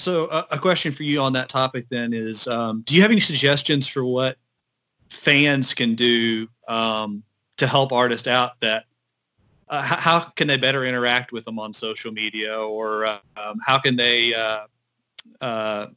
So 0.00 0.28
uh, 0.28 0.44
a 0.50 0.58
question 0.58 0.94
for 0.94 1.02
you 1.02 1.20
on 1.20 1.34
that 1.34 1.50
topic 1.50 1.84
then 1.90 2.14
is, 2.14 2.48
um, 2.48 2.80
do 2.86 2.96
you 2.96 3.02
have 3.02 3.10
any 3.10 3.20
suggestions 3.20 3.86
for 3.86 4.02
what 4.02 4.38
fans 5.10 5.74
can 5.74 5.94
do 5.94 6.48
um, 6.68 7.22
to 7.58 7.66
help 7.66 7.92
artists 7.92 8.26
out 8.26 8.58
that 8.60 8.86
uh, 9.68 9.82
how 9.82 10.20
can 10.20 10.48
they 10.48 10.56
better 10.56 10.86
interact 10.86 11.32
with 11.32 11.44
them 11.44 11.58
on 11.58 11.74
social 11.74 12.12
media 12.12 12.58
or 12.58 13.04
uh, 13.04 13.18
um, 13.36 13.58
how 13.66 13.78
can 13.78 13.94
they 13.94 14.32
uh, 14.34 14.60
uh 15.42 15.88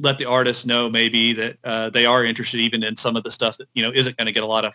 let 0.00 0.18
the 0.18 0.26
artists 0.26 0.66
know 0.66 0.90
maybe 0.90 1.32
that 1.32 1.56
uh, 1.64 1.88
they 1.88 2.04
are 2.04 2.26
interested 2.26 2.60
even 2.60 2.84
in 2.84 2.94
some 2.94 3.16
of 3.16 3.24
the 3.24 3.30
stuff 3.30 3.56
that, 3.56 3.68
you 3.72 3.82
know, 3.82 3.90
isn't 3.94 4.18
going 4.18 4.26
to 4.26 4.32
get 4.34 4.42
a 4.42 4.46
lot 4.46 4.66
of 4.66 4.74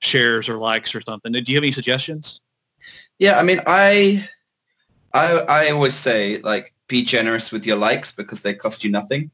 shares 0.00 0.46
or 0.46 0.58
likes 0.58 0.94
or 0.94 1.00
something. 1.00 1.32
Do 1.32 1.40
you 1.46 1.56
have 1.56 1.64
any 1.64 1.72
suggestions? 1.72 2.42
Yeah, 3.18 3.38
I 3.38 3.42
mean, 3.42 3.62
I, 3.66 4.28
I, 5.14 5.38
I 5.38 5.70
always 5.70 5.94
say 5.94 6.42
like 6.42 6.73
be 6.88 7.02
generous 7.02 7.50
with 7.50 7.66
your 7.66 7.76
likes 7.76 8.12
because 8.12 8.42
they 8.42 8.54
cost 8.54 8.84
you 8.84 8.90
nothing, 8.90 9.30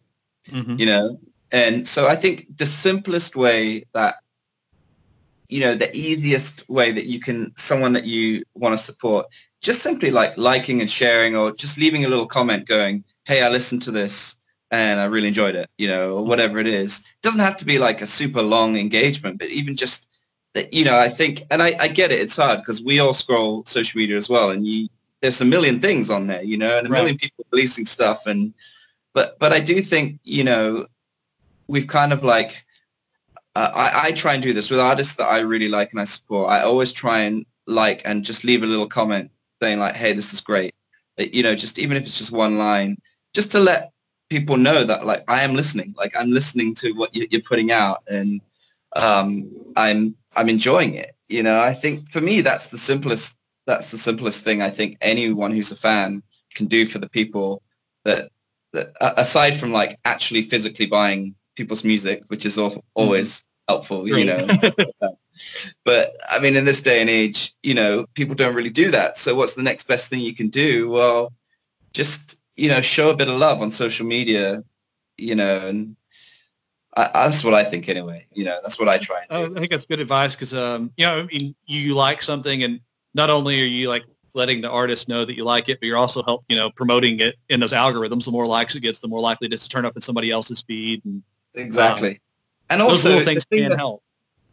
mm-hmm. 0.49 0.77
you 0.79 0.87
know? 0.87 1.19
And 1.53 1.87
so 1.87 2.07
I 2.07 2.17
think 2.17 2.47
the 2.59 2.67
simplest 2.67 3.35
way 3.35 3.85
that, 3.93 4.17
you 5.49 5.61
know, 5.61 5.75
the 5.75 5.95
easiest 5.95 6.69
way 6.69 6.93
that 6.93 7.07
you 7.07 7.19
can, 7.21 7.53
someone 7.57 7.93
that 7.95 8.05
you 8.05 8.45
want 8.55 8.79
to 8.79 8.85
support, 8.85 9.27
just 9.61 9.83
simply 9.83 10.11
like 10.11 10.37
liking 10.37 10.81
and 10.81 10.89
sharing 10.89 11.37
or 11.37 11.53
just 11.53 11.77
leaving 11.77 12.05
a 12.05 12.09
little 12.09 12.27
comment 12.27 12.69
going, 12.69 13.03
hey, 13.25 13.43
I 13.43 13.49
listened 13.49 13.83
to 13.83 13.91
this 13.91 14.37
and 14.71 15.01
I 15.01 15.07
really 15.07 15.29
enjoyed 15.29 15.57
it, 15.57 15.69
you 15.77 15.89
know, 15.89 16.15
or 16.15 16.25
whatever 16.25 16.59
it 16.59 16.69
is. 16.69 17.01
It 17.01 17.23
doesn't 17.23 17.41
have 17.41 17.57
to 17.57 17.65
be 17.65 17.79
like 17.79 18.01
a 18.01 18.07
super 18.07 18.43
long 18.43 18.77
engagement, 18.77 19.41
but 19.41 19.49
even 19.49 19.75
just, 19.75 20.07
that, 20.55 20.73
you 20.73 20.85
know, 20.85 20.99
I 20.99 21.09
think, 21.09 21.43
and 21.51 21.63
I, 21.63 21.77
I 21.79 21.89
get 21.89 22.13
it, 22.13 22.21
it's 22.21 22.37
hard 22.37 22.61
because 22.61 22.83
we 22.83 23.01
all 23.01 23.13
scroll 23.13 23.65
social 23.67 23.99
media 23.99 24.17
as 24.17 24.29
well 24.29 24.51
and 24.51 24.67
you, 24.67 24.89
there's 25.21 25.41
a 25.41 25.45
million 25.45 25.81
things 25.81 26.11
on 26.11 26.27
there, 26.27 26.43
you 26.43 26.57
know, 26.57 26.79
and 26.79 26.87
a 26.87 26.91
right. 26.91 26.99
million 26.99 27.17
people 27.17 27.45
releasing 27.53 27.87
stuff. 27.87 28.27
And, 28.27 28.55
but, 29.13 29.39
but 29.39 29.53
I 29.53 29.61
do 29.61 29.83
think, 29.83 30.19
you 30.25 30.45
know, 30.45 30.87
we've 31.69 31.87
kind 31.87 32.13
of 32.13 32.25
like, 32.25 32.65
uh, 33.55 33.71
I, 33.75 34.09
I 34.09 34.13
try 34.13 34.35
and 34.35 34.43
do 34.43 34.53
this 34.53 34.71
with 34.71 34.81
artists 34.81 35.17
that 35.17 35.29
I 35.29 35.41
really 35.41 35.69
like 35.69 35.91
and 35.91 36.01
I 36.01 36.05
support. 36.05 36.51
I 36.51 36.63
always 36.63 36.93
try 36.93 37.21
and 37.21 37.45
like 37.67 38.03
and 38.05 38.25
just 38.25 38.45
leave 38.45 38.63
a 38.63 38.67
little 38.67 38.87
comment 38.87 39.31
saying 39.61 39.79
like, 39.79 39.95
hey, 39.95 40.13
this 40.13 40.33
is 40.33 40.41
great. 40.41 40.75
You 41.19 41.43
know, 41.43 41.55
just 41.55 41.79
even 41.79 41.97
if 41.97 42.05
it's 42.05 42.17
just 42.17 42.33
one 42.33 42.59
line, 42.59 42.97
just 43.35 43.51
to 43.53 43.61
let 43.61 43.93
people 44.31 44.57
know 44.57 44.85
that 44.85 45.05
like 45.05 45.25
I 45.29 45.43
am 45.43 45.55
listening, 45.55 45.95
like 45.97 46.15
I'm 46.17 46.31
listening 46.31 46.75
to 46.77 46.93
what 46.93 47.15
you're 47.15 47.43
putting 47.43 47.73
out 47.73 48.03
and 48.09 48.41
um, 48.97 49.51
I'm 49.77 50.17
I'm 50.37 50.49
enjoying 50.49 50.95
it. 50.95 51.15
You 51.29 51.43
know, 51.43 51.61
I 51.61 51.75
think 51.75 52.11
for 52.11 52.21
me 52.21 52.41
that's 52.41 52.69
the 52.69 52.79
simplest 52.79 53.37
that's 53.71 53.93
the 53.93 53.99
simplest 53.99 54.43
thing 54.43 54.61
I 54.61 54.69
think 54.69 54.99
anyone 55.01 55.53
who's 55.53 55.71
a 55.71 55.77
fan 55.77 56.25
can 56.57 56.67
do 56.67 56.87
for 56.87 56.99
the 56.99 57.09
people 57.09 57.63
that, 58.05 58.31
that 58.73 58.93
aside 59.17 59.53
from 59.53 59.73
like 59.73 59.97
actually 60.05 60.43
physically 60.43 60.87
buying 60.87 61.37
people's 61.55 61.85
music, 61.85 62.25
which 62.27 62.45
is 62.45 62.59
always 62.59 63.39
mm-hmm. 63.39 63.73
helpful, 63.73 64.09
you 64.09 64.25
know. 64.25 64.45
but 65.85 66.17
I 66.29 66.41
mean, 66.41 66.57
in 66.57 66.65
this 66.65 66.81
day 66.81 67.01
and 67.01 67.09
age, 67.09 67.55
you 67.63 67.75
know, 67.75 68.07
people 68.15 68.35
don't 68.35 68.57
really 68.57 68.71
do 68.71 68.91
that. 68.91 69.17
So 69.17 69.37
what's 69.37 69.55
the 69.55 69.63
next 69.63 69.87
best 69.87 70.11
thing 70.11 70.19
you 70.19 70.35
can 70.35 70.49
do? 70.49 70.91
Well, 70.91 71.33
just, 71.93 72.41
you 72.57 72.69
know, 72.69 72.81
show 72.81 73.11
a 73.11 73.17
bit 73.17 73.29
of 73.29 73.37
love 73.37 73.63
on 73.63 73.71
social 73.71 74.05
media, 74.05 74.65
you 75.17 75.37
know, 75.37 75.69
and 75.69 75.95
I, 76.97 77.09
that's 77.15 77.45
what 77.45 77.55
I 77.55 77.63
think 77.63 77.89
anyway. 77.89 78.27
You 78.33 78.47
know, 78.47 78.59
that's 78.63 78.81
what 78.81 78.89
I 78.89 78.99
try. 78.99 79.27
I 79.31 79.47
think 79.47 79.71
that's 79.71 79.87
good 79.87 80.01
advice 80.01 80.35
because, 80.35 80.55
um, 80.55 80.91
you 80.97 81.07
know, 81.07 81.21
I 81.21 81.23
mean, 81.23 81.55
you 81.67 81.95
like 81.95 82.21
something 82.21 82.65
and 82.65 82.81
not 83.15 83.31
only 83.31 83.61
are 83.61 83.67
you 83.67 83.89
like 83.89 84.05
letting 84.35 84.61
the 84.61 84.71
artist 84.71 85.09
know 85.09 85.25
that 85.25 85.37
you 85.37 85.45
like 85.45 85.69
it, 85.69 85.81
but 85.81 85.87
you're 85.87 85.99
also 85.99 86.23
help 86.23 86.45
you 86.49 86.57
know 86.57 86.71
promoting 86.71 87.21
it 87.21 87.37
in 87.49 87.61
those 87.61 87.73
algorithms. 87.73 88.25
The 88.25 88.31
more 88.31 88.47
likes 88.47 88.75
it 88.75 88.81
gets, 88.81 88.99
the 89.01 89.09
more 89.09 89.21
likely 89.21 89.47
it 89.47 89.55
is 89.55 89.63
to 89.63 89.69
turn 89.69 89.85
up 89.85 89.97
in 89.97 90.03
somebody 90.03 90.31
else's 90.31 90.61
feed. 90.63 91.05
And, 91.05 91.23
exactly. 91.55 92.11
Um, 92.11 92.17
and 92.71 92.83
also, 92.83 93.11
those 93.11 93.25
things 93.25 93.45
can 93.45 93.71
that, 93.71 93.79
help. 93.79 94.03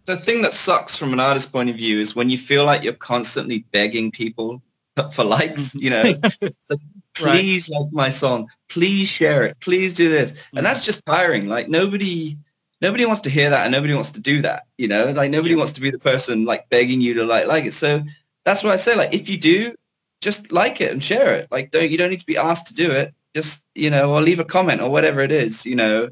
The 0.05 0.17
thing 0.17 0.41
that 0.41 0.53
sucks 0.53 0.97
from 0.97 1.13
an 1.13 1.19
artist's 1.19 1.49
point 1.49 1.69
of 1.69 1.75
view 1.75 1.99
is 1.99 2.15
when 2.15 2.29
you 2.29 2.37
feel 2.37 2.65
like 2.65 2.83
you're 2.83 2.93
constantly 2.93 3.65
begging 3.71 4.11
people 4.11 4.61
for 5.11 5.23
likes. 5.23 5.69
Mm-hmm. 5.69 5.79
You 5.79 5.89
know, 5.89 6.49
please 7.13 7.69
right. 7.69 7.79
like 7.79 7.91
my 7.91 8.09
song, 8.09 8.49
please 8.69 9.07
share 9.07 9.43
it, 9.43 9.59
please 9.59 9.93
do 9.93 10.09
this, 10.09 10.31
mm-hmm. 10.31 10.57
and 10.57 10.65
that's 10.65 10.83
just 10.83 11.05
tiring. 11.05 11.47
Like 11.47 11.69
nobody 11.69 12.37
nobody 12.81 13.05
wants 13.05 13.21
to 13.21 13.29
hear 13.29 13.49
that 13.49 13.63
and 13.65 13.71
nobody 13.71 13.93
wants 13.93 14.11
to 14.11 14.19
do 14.19 14.39
that 14.39 14.67
you 14.77 14.87
know 14.87 15.11
like 15.11 15.31
nobody 15.31 15.55
yeah. 15.55 15.57
wants 15.57 15.71
to 15.71 15.81
be 15.81 15.89
the 15.89 15.97
person 15.97 16.45
like 16.45 16.69
begging 16.69 17.01
you 17.01 17.11
to 17.11 17.25
like 17.25 17.47
like 17.47 17.65
it 17.65 17.73
so 17.73 18.03
that's 18.47 18.63
what 18.63 18.71
I 18.71 18.77
say. 18.77 18.95
Like, 18.95 19.13
if 19.13 19.27
you 19.27 19.38
do, 19.38 19.75
just 20.21 20.53
like 20.53 20.79
it 20.79 20.93
and 20.93 21.03
share 21.03 21.36
it. 21.36 21.49
Like, 21.51 21.69
don't 21.71 21.91
you 21.91 21.97
don't 21.97 22.10
need 22.10 22.21
to 22.21 22.25
be 22.25 22.38
asked 22.38 22.67
to 22.67 22.73
do 22.73 22.89
it. 22.89 23.13
Just 23.36 23.65
you 23.75 23.89
know, 23.89 24.13
or 24.13 24.21
leave 24.21 24.39
a 24.39 24.45
comment 24.45 24.79
or 24.79 24.89
whatever 24.89 25.19
it 25.19 25.33
is. 25.33 25.65
You 25.65 25.75
know, 25.75 26.10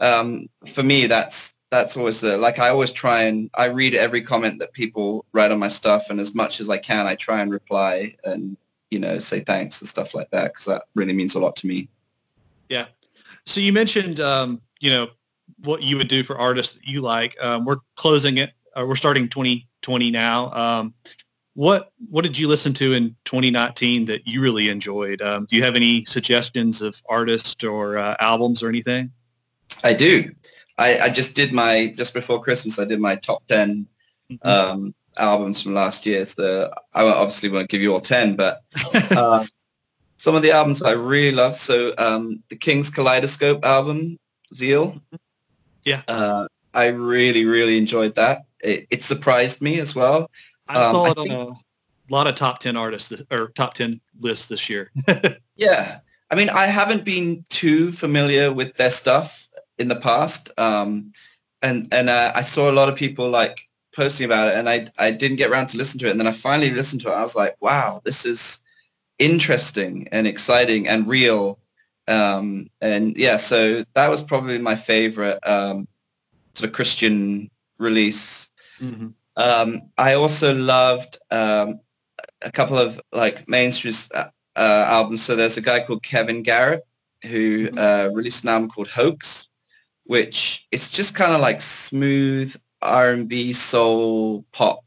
um, 0.00 0.48
for 0.66 0.82
me, 0.82 1.06
that's 1.06 1.54
that's 1.70 1.96
always 1.96 2.20
the, 2.20 2.36
like 2.36 2.58
I 2.58 2.68
always 2.68 2.90
try 2.90 3.22
and 3.22 3.48
I 3.54 3.66
read 3.66 3.94
every 3.94 4.22
comment 4.22 4.58
that 4.58 4.72
people 4.72 5.24
write 5.32 5.52
on 5.52 5.60
my 5.60 5.68
stuff, 5.68 6.10
and 6.10 6.18
as 6.18 6.34
much 6.34 6.58
as 6.58 6.68
I 6.68 6.78
can, 6.78 7.06
I 7.06 7.14
try 7.14 7.40
and 7.42 7.52
reply 7.52 8.16
and 8.24 8.56
you 8.90 8.98
know 8.98 9.20
say 9.20 9.40
thanks 9.40 9.80
and 9.80 9.88
stuff 9.88 10.14
like 10.14 10.30
that 10.30 10.52
because 10.52 10.64
that 10.64 10.82
really 10.96 11.12
means 11.12 11.36
a 11.36 11.38
lot 11.38 11.54
to 11.56 11.68
me. 11.68 11.88
Yeah. 12.68 12.86
So 13.46 13.60
you 13.60 13.72
mentioned 13.72 14.18
um, 14.18 14.60
you 14.80 14.90
know 14.90 15.10
what 15.60 15.84
you 15.84 15.96
would 15.96 16.08
do 16.08 16.24
for 16.24 16.36
artists 16.36 16.72
that 16.72 16.88
you 16.88 17.02
like. 17.02 17.40
Um, 17.40 17.64
we're 17.64 17.78
closing 17.94 18.38
it 18.38 18.52
uh, 18.78 18.84
we're 18.86 18.96
starting 18.96 19.28
2020 19.28 20.10
now. 20.10 20.52
Um, 20.52 20.94
what 21.58 21.90
what 22.08 22.22
did 22.22 22.38
you 22.38 22.46
listen 22.46 22.72
to 22.74 22.92
in 22.92 23.16
2019 23.24 24.04
that 24.04 24.24
you 24.28 24.40
really 24.40 24.68
enjoyed? 24.68 25.20
Um, 25.20 25.44
do 25.50 25.56
you 25.56 25.64
have 25.64 25.74
any 25.74 26.04
suggestions 26.04 26.80
of 26.80 27.02
artists 27.08 27.64
or 27.64 27.98
uh, 27.98 28.14
albums 28.20 28.62
or 28.62 28.68
anything? 28.68 29.10
I 29.82 29.92
do. 29.92 30.30
I, 30.78 31.00
I, 31.00 31.08
just 31.08 31.34
did 31.34 31.52
my 31.52 31.92
just 31.96 32.14
before 32.14 32.40
Christmas. 32.40 32.78
I 32.78 32.84
did 32.84 33.00
my 33.00 33.16
top 33.16 33.42
10 33.48 33.88
mm-hmm. 34.30 34.48
um, 34.48 34.94
albums 35.16 35.60
from 35.60 35.74
last 35.74 36.06
year. 36.06 36.24
So 36.26 36.72
I 36.94 37.02
obviously 37.02 37.48
won't 37.48 37.68
give 37.68 37.82
you 37.82 37.92
all 37.92 38.00
ten, 38.00 38.36
but 38.36 38.62
uh, 39.10 39.44
some 40.22 40.36
of 40.36 40.42
the 40.42 40.52
albums 40.52 40.80
I 40.80 40.92
really 40.92 41.34
love. 41.34 41.56
So 41.56 41.92
um, 41.98 42.40
the 42.50 42.56
King's 42.56 42.88
Kaleidoscope 42.88 43.64
album, 43.64 44.16
Zeal. 44.60 45.02
Yeah. 45.82 46.02
Uh, 46.06 46.46
I 46.72 46.86
really 46.86 47.46
really 47.46 47.78
enjoyed 47.78 48.14
that. 48.14 48.42
It, 48.60 48.86
it 48.90 49.02
surprised 49.02 49.60
me 49.60 49.80
as 49.80 49.96
well. 49.96 50.30
I 50.68 50.84
um, 50.84 50.94
saw 50.94 51.06
it 51.06 51.18
on 51.18 51.30
a 51.30 51.52
lot 52.10 52.26
of 52.26 52.34
top 52.34 52.60
10 52.60 52.76
artists 52.76 53.12
or 53.30 53.48
top 53.48 53.74
10 53.74 54.00
lists 54.20 54.46
this 54.46 54.68
year. 54.68 54.90
yeah. 55.56 56.00
I 56.30 56.34
mean, 56.34 56.50
I 56.50 56.66
haven't 56.66 57.04
been 57.04 57.44
too 57.48 57.92
familiar 57.92 58.52
with 58.52 58.74
their 58.76 58.90
stuff 58.90 59.48
in 59.78 59.88
the 59.88 59.96
past. 59.96 60.50
Um, 60.58 61.12
and 61.62 61.88
and 61.92 62.08
uh, 62.08 62.32
I 62.34 62.42
saw 62.42 62.70
a 62.70 62.72
lot 62.72 62.88
of 62.88 62.94
people 62.94 63.28
like 63.30 63.68
posting 63.96 64.26
about 64.26 64.48
it 64.48 64.54
and 64.54 64.68
I, 64.68 64.86
I 64.96 65.10
didn't 65.10 65.38
get 65.38 65.50
around 65.50 65.66
to 65.68 65.76
listen 65.76 65.98
to 66.00 66.06
it. 66.06 66.12
And 66.12 66.20
then 66.20 66.26
I 66.28 66.32
finally 66.32 66.70
listened 66.70 67.00
to 67.02 67.08
it. 67.08 67.14
I 67.14 67.22
was 67.22 67.34
like, 67.34 67.56
wow, 67.60 68.00
this 68.04 68.24
is 68.24 68.60
interesting 69.18 70.08
and 70.12 70.26
exciting 70.26 70.86
and 70.86 71.08
real. 71.08 71.58
Um, 72.06 72.70
and 72.80 73.16
yeah, 73.16 73.36
so 73.36 73.84
that 73.94 74.08
was 74.08 74.22
probably 74.22 74.58
my 74.58 74.76
favorite 74.76 75.40
um, 75.46 75.88
sort 76.54 76.68
of 76.68 76.74
Christian 76.74 77.50
release. 77.78 78.50
Mm-hmm. 78.80 79.08
Um, 79.38 79.82
I 79.96 80.14
also 80.14 80.54
loved 80.54 81.18
um, 81.30 81.80
a 82.42 82.52
couple 82.52 82.76
of 82.76 83.00
like 83.12 83.48
mainstream 83.48 83.94
uh, 84.14 84.28
uh, 84.56 84.84
albums. 84.88 85.22
So 85.22 85.36
there's 85.36 85.56
a 85.56 85.62
guy 85.62 85.80
called 85.80 86.02
Kevin 86.02 86.42
Garrett 86.42 86.82
who 87.22 87.68
mm-hmm. 87.68 87.78
uh, 87.78 88.14
released 88.14 88.42
an 88.42 88.50
album 88.50 88.68
called 88.68 88.88
Hoax, 88.88 89.46
which 90.04 90.66
is 90.72 90.90
just 90.90 91.14
kind 91.14 91.32
of 91.32 91.40
like 91.40 91.62
smooth 91.62 92.54
R&B, 92.82 93.52
soul, 93.52 94.44
pop. 94.52 94.80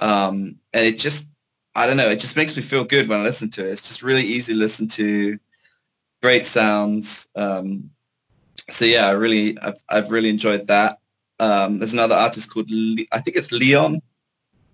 Um, 0.00 0.56
and 0.72 0.86
it 0.86 0.98
just, 0.98 1.28
I 1.74 1.86
don't 1.86 1.96
know, 1.96 2.08
it 2.08 2.18
just 2.18 2.36
makes 2.36 2.56
me 2.56 2.62
feel 2.62 2.84
good 2.84 3.08
when 3.08 3.20
I 3.20 3.22
listen 3.22 3.50
to 3.50 3.66
it. 3.66 3.70
It's 3.70 3.86
just 3.86 4.02
really 4.02 4.22
easy 4.22 4.52
to 4.52 4.58
listen 4.58 4.88
to, 4.88 5.38
great 6.22 6.44
sounds. 6.44 7.28
Um, 7.34 7.90
so 8.70 8.84
yeah, 8.84 9.06
I 9.06 9.12
really, 9.12 9.58
I've, 9.58 9.82
I've 9.88 10.10
really 10.10 10.28
enjoyed 10.28 10.66
that. 10.68 10.98
Um, 11.40 11.78
there's 11.78 11.92
another 11.92 12.14
artist 12.14 12.52
called, 12.52 12.70
Le- 12.70 13.06
I 13.12 13.20
think 13.20 13.36
it's 13.36 13.52
Leon. 13.52 14.00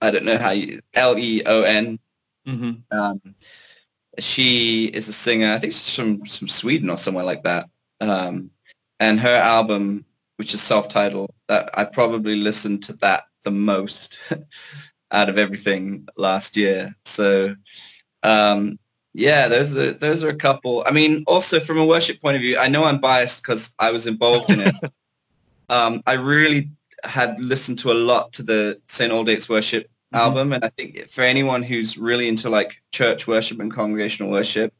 I 0.01 0.11
don't 0.11 0.25
know 0.25 0.39
how 0.39 0.51
you, 0.51 0.81
L-E-O-N. 0.95 1.99
Mm-hmm. 2.47 2.99
Um, 2.99 3.21
she 4.19 4.87
is 4.87 5.09
a 5.09 5.13
singer. 5.13 5.53
I 5.53 5.59
think 5.59 5.73
she's 5.73 5.95
from, 5.95 6.25
from 6.25 6.49
Sweden 6.49 6.91
or 6.91 6.97
somewhere 6.97 7.25
like 7.25 7.43
that. 7.45 7.69
Um, 8.01 8.51
and 9.01 9.21
her 9.21 9.35
album, 9.35 10.05
which 10.37 10.55
is 10.55 10.63
self-titled, 10.63 11.31
that 11.49 11.71
I 11.75 11.85
probably 11.85 12.37
listened 12.37 12.83
to 12.85 12.93
that 12.95 13.25
the 13.45 13.51
most 13.51 14.19
out 15.11 15.29
of 15.29 15.39
everything 15.39 16.07
last 16.17 16.57
year. 16.57 16.95
So, 17.05 17.57
um, 18.23 18.79
yeah, 19.13 19.47
those 19.49 19.77
are 19.77 19.93
those 19.93 20.25
are 20.25 20.29
a 20.29 20.37
couple. 20.37 20.83
I 20.87 20.91
mean, 20.91 21.23
also 21.27 21.61
from 21.61 21.79
a 21.79 21.87
worship 21.87 22.21
point 22.21 22.37
of 22.37 22.43
view, 22.43 22.59
I 22.59 22.69
know 22.69 22.85
I'm 22.85 23.01
biased 23.01 23.43
because 23.43 23.73
I 23.79 23.93
was 23.93 24.07
involved 24.07 24.51
in 24.51 24.61
it. 24.61 24.75
um, 25.69 26.03
I 26.07 26.15
really 26.15 26.71
had 27.05 27.39
listened 27.41 27.79
to 27.81 27.93
a 27.93 27.95
lot 27.95 28.33
to 28.35 28.43
the 28.43 28.81
St. 28.89 29.13
Aldate's 29.13 29.49
Worship 29.49 29.85
mm-hmm. 29.85 30.17
album, 30.17 30.53
and 30.53 30.65
I 30.65 30.69
think 30.71 31.09
for 31.11 31.23
anyone 31.23 31.63
who's 31.63 31.99
really 31.99 32.29
into 32.29 32.49
like 32.49 32.83
church 32.93 33.27
worship 33.27 33.61
and 33.61 33.73
congregational 33.73 34.31
worship, 34.31 34.73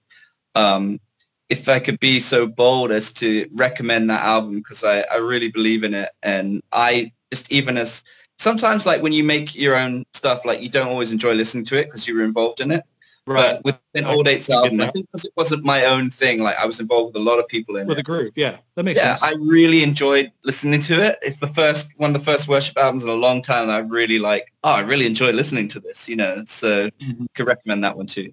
um, 0.55 1.01
if 1.49 1.69
I 1.69 1.79
could 1.79 2.01
be 2.01 2.21
so 2.21 2.47
bold 2.47 2.91
as 2.91 3.13
to 3.15 3.49
recommend 3.53 4.09
that 4.11 4.23
album 4.23 4.57
because 4.57 4.83
I, 4.83 5.05
I 5.13 5.17
really 5.17 5.51
believe 5.51 5.85
in 5.85 5.95
it, 5.95 6.11
and 6.23 6.63
I 6.73 7.13
just 7.31 7.51
even 7.53 7.77
as 7.77 8.03
sometimes 8.39 8.87
like 8.87 9.03
when 9.03 9.13
you 9.13 9.25
make 9.25 9.55
your 9.55 9.77
own 9.77 10.05
stuff, 10.15 10.45
like 10.45 10.61
you 10.61 10.69
don't 10.69 10.89
always 10.89 11.13
enjoy 11.13 11.35
listening 11.35 11.65
to 11.67 11.79
it 11.79 11.87
because 11.87 12.07
you 12.07 12.17
were 12.17 12.25
involved 12.25 12.61
in 12.61 12.71
it. 12.71 12.85
Right. 13.27 13.59
But 13.63 13.65
with 13.65 13.79
an 13.95 14.05
Aldate's 14.05 14.51
album, 14.51 14.83
I 14.83 14.89
think 14.89 15.07
because 15.07 15.25
it 15.25 15.33
wasn't 15.35 15.65
my 15.65 15.87
own 15.87 16.11
thing, 16.11 16.43
like 16.43 16.57
I 16.59 16.67
was 16.67 16.79
involved 16.79 17.15
with 17.15 17.23
a 17.23 17.25
lot 17.25 17.39
of 17.39 17.49
people 17.49 17.77
in 17.77 17.87
with 17.87 17.97
it. 17.97 18.03
a 18.03 18.05
group, 18.05 18.35
yeah, 18.37 18.59
that 18.75 18.85
makes 18.85 19.01
yeah, 19.01 19.17
sense. 19.17 19.23
I 19.23 19.37
really 19.41 19.83
enjoyed 19.83 20.31
listening 20.45 20.83
to 20.83 21.03
it. 21.03 21.19
It's 21.23 21.39
the 21.39 21.47
first 21.47 21.93
one 21.97 22.11
of 22.11 22.15
the 22.15 22.25
first 22.25 22.49
worship 22.49 22.77
albums 22.77 23.05
in 23.05 23.09
a 23.09 23.15
long 23.15 23.41
time 23.41 23.69
that 23.69 23.77
I 23.77 23.79
really 23.79 24.19
like. 24.19 24.53
Oh, 24.63 24.73
I 24.73 24.81
really 24.83 25.07
enjoy 25.07 25.33
listening 25.33 25.69
to 25.69 25.81
this. 25.81 26.07
You 26.07 26.17
know, 26.17 26.45
so 26.47 26.91
mm-hmm. 26.91 27.25
could 27.35 27.47
recommend 27.47 27.83
that 27.85 27.97
one 27.97 28.07
too. 28.07 28.31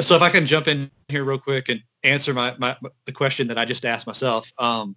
So 0.00 0.16
if 0.16 0.22
I 0.22 0.30
can 0.30 0.46
jump 0.46 0.66
in 0.66 0.90
here 1.08 1.24
real 1.24 1.38
quick 1.38 1.68
and 1.68 1.82
answer 2.04 2.32
my, 2.32 2.54
my 2.58 2.76
the 3.04 3.12
question 3.12 3.46
that 3.48 3.58
I 3.58 3.66
just 3.66 3.84
asked 3.84 4.06
myself, 4.06 4.50
um, 4.58 4.96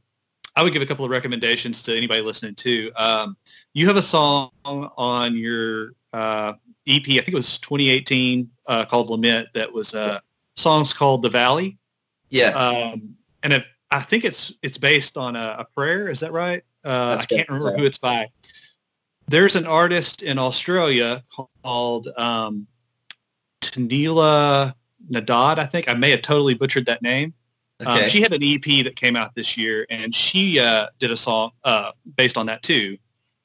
I 0.55 0.63
would 0.63 0.71
give 0.71 0.81
a 0.81 0.85
couple 0.85 1.03
of 1.03 1.11
recommendations 1.11 1.81
to 1.83 1.95
anybody 1.95 2.21
listening 2.21 2.55
too. 2.55 2.91
Um, 2.95 3.35
you 3.73 3.87
have 3.87 3.97
a 3.97 4.01
song 4.01 4.51
on 4.63 5.35
your 5.35 5.93
uh, 6.13 6.53
EP, 6.87 7.03
I 7.07 7.21
think 7.21 7.29
it 7.29 7.35
was 7.35 7.57
2018, 7.59 8.49
uh, 8.67 8.85
called 8.85 9.09
Lament. 9.09 9.47
That 9.53 9.71
was 9.71 9.93
uh, 9.93 10.19
songs 10.55 10.93
called 10.93 11.21
The 11.21 11.29
Valley. 11.29 11.77
Yes. 12.29 12.55
Um, 12.55 13.15
and 13.43 13.53
if, 13.53 13.65
I 13.91 13.99
think 13.99 14.23
it's 14.23 14.53
it's 14.61 14.77
based 14.77 15.17
on 15.17 15.35
a, 15.35 15.57
a 15.59 15.65
prayer. 15.75 16.09
Is 16.09 16.21
that 16.21 16.31
right? 16.31 16.63
Uh, 16.83 17.17
I 17.19 17.25
can't 17.25 17.47
remember 17.49 17.77
who 17.77 17.85
it's 17.85 17.97
by. 17.97 18.29
There's 19.27 19.55
an 19.55 19.67
artist 19.67 20.21
in 20.21 20.39
Australia 20.39 21.23
called 21.63 22.07
um, 22.17 22.67
Tanila 23.61 24.73
Nadad. 25.09 25.59
I 25.59 25.65
think 25.65 25.89
I 25.89 25.93
may 25.93 26.09
have 26.11 26.21
totally 26.21 26.53
butchered 26.53 26.85
that 26.85 27.01
name. 27.01 27.33
Um, 27.81 27.87
okay. 27.87 28.03
Um, 28.05 28.09
she 28.09 28.21
had 28.21 28.33
an 28.33 28.43
EP 28.43 28.83
that 28.85 28.95
came 28.95 29.15
out 29.15 29.35
this 29.35 29.57
year, 29.57 29.85
and 29.89 30.15
she 30.15 30.59
uh, 30.59 30.87
did 30.99 31.11
a 31.11 31.17
song 31.17 31.51
uh, 31.63 31.91
based 32.15 32.37
on 32.37 32.45
that 32.45 32.63
too 32.63 32.97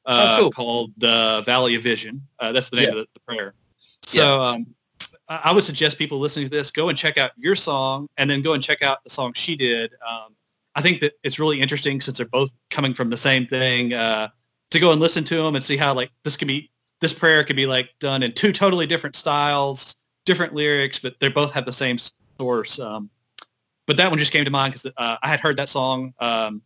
uh, 0.07 0.37
oh, 0.39 0.43
cool. 0.43 0.51
called 0.53 0.93
the 0.97 1.43
Valley 1.45 1.75
of 1.75 1.83
Vision. 1.83 2.23
Uh, 2.39 2.53
that's 2.53 2.71
the 2.71 2.77
name 2.77 2.85
yeah. 2.85 2.91
of 2.91 2.97
the, 2.97 3.09
the, 3.15 3.21
prayer. 3.21 3.55
So 4.03 4.21
yeah. 4.21 4.49
um, 4.51 4.67
I 5.29 5.53
would 5.53 5.65
suggest 5.65 5.99
people 5.99 6.19
listening 6.19 6.49
to 6.49 6.57
this 6.57 6.71
go 6.71 6.89
and 6.89 6.97
check 6.97 7.19
out 7.19 7.33
your 7.37 7.57
song, 7.57 8.09
and 8.17 8.31
then 8.31 8.43
go 8.43 8.55
and 8.55 8.63
check 8.63 8.83
out 8.83 9.03
the 9.05 9.11
song 9.11 9.33
she 9.35 9.57
did. 9.57 9.93
Um, 10.09 10.37
I 10.75 10.83
think 10.83 11.01
that 11.01 11.15
it's 11.23 11.39
really 11.39 11.61
interesting 11.61 12.01
since 12.01 12.19
they're 12.19 12.27
both 12.27 12.53
coming 12.71 12.95
from 12.95 13.11
the 13.11 13.17
same 13.17 13.47
thing 13.47 13.95
uh, 13.95 14.29
to 14.71 14.79
go 14.79 14.93
and 14.93 15.01
listen 15.01 15.25
to 15.25 15.37
them 15.37 15.55
and 15.55 15.65
see 15.65 15.77
how 15.77 15.95
like 15.95 16.11
this 16.23 16.37
can 16.37 16.47
be 16.47 16.71
this 17.01 17.13
prayer 17.13 17.45
could 17.45 17.57
be 17.57 17.67
like 17.67 17.91
done 17.99 18.23
in 18.23 18.33
two 18.33 18.53
totally 18.53 18.87
different 18.87 19.17
styles, 19.17 19.95
different 20.25 20.55
lyrics, 20.55 20.99
but 20.99 21.17
they 21.21 21.29
both 21.29 21.53
have 21.53 21.67
the 21.67 21.73
same 21.73 21.99
source. 22.39 22.79
Um, 22.79 23.11
but 23.87 23.97
that 23.97 24.11
one 24.11 24.19
just 24.19 24.33
came 24.33 24.45
to 24.45 24.51
mind 24.51 24.75
because 24.75 24.93
uh, 24.97 25.17
I 25.23 25.29
had 25.29 25.41
heard 25.41 25.57
that 25.59 25.69
song 25.69 26.15
um, 26.21 26.63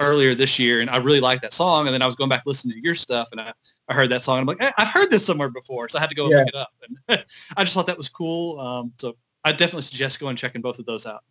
earlier 0.00 0.34
this 0.34 0.58
year, 0.58 0.80
and 0.80 0.90
I 0.90 0.96
really 0.96 1.20
liked 1.20 1.42
that 1.42 1.52
song. 1.52 1.86
And 1.86 1.94
then 1.94 2.02
I 2.02 2.06
was 2.06 2.14
going 2.14 2.30
back 2.30 2.42
listening 2.46 2.76
to 2.76 2.82
your 2.82 2.94
stuff, 2.94 3.28
and 3.32 3.40
I, 3.40 3.52
I 3.88 3.94
heard 3.94 4.10
that 4.10 4.24
song. 4.24 4.38
And 4.38 4.42
I'm 4.42 4.56
like, 4.58 4.60
hey, 4.60 4.72
I've 4.76 4.92
heard 4.92 5.10
this 5.10 5.24
somewhere 5.24 5.50
before, 5.50 5.88
so 5.88 5.98
I 5.98 6.00
had 6.00 6.10
to 6.10 6.16
go 6.16 6.28
yeah. 6.28 6.38
look 6.38 6.48
it 6.48 6.54
up. 6.56 6.70
And 7.08 7.24
I 7.56 7.64
just 7.64 7.74
thought 7.74 7.86
that 7.86 7.98
was 7.98 8.08
cool. 8.08 8.58
Um, 8.58 8.92
so 8.98 9.16
I 9.44 9.52
definitely 9.52 9.82
suggest 9.82 10.18
going 10.18 10.30
and 10.30 10.38
checking 10.38 10.62
both 10.62 10.78
of 10.78 10.86
those 10.86 11.06
out. 11.06 11.22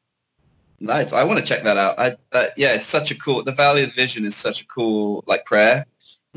Nice. 0.79 1.11
I 1.11 1.23
want 1.23 1.39
to 1.39 1.45
check 1.45 1.63
that 1.63 1.77
out. 1.77 1.99
I 1.99 2.15
uh, 2.31 2.47
yeah, 2.55 2.73
it's 2.73 2.85
such 2.85 3.11
a 3.11 3.15
cool. 3.15 3.43
The 3.43 3.51
Valley 3.51 3.83
of 3.83 3.93
Vision 3.93 4.25
is 4.25 4.35
such 4.35 4.61
a 4.61 4.67
cool 4.67 5.23
like 5.27 5.43
prayer. 5.45 5.85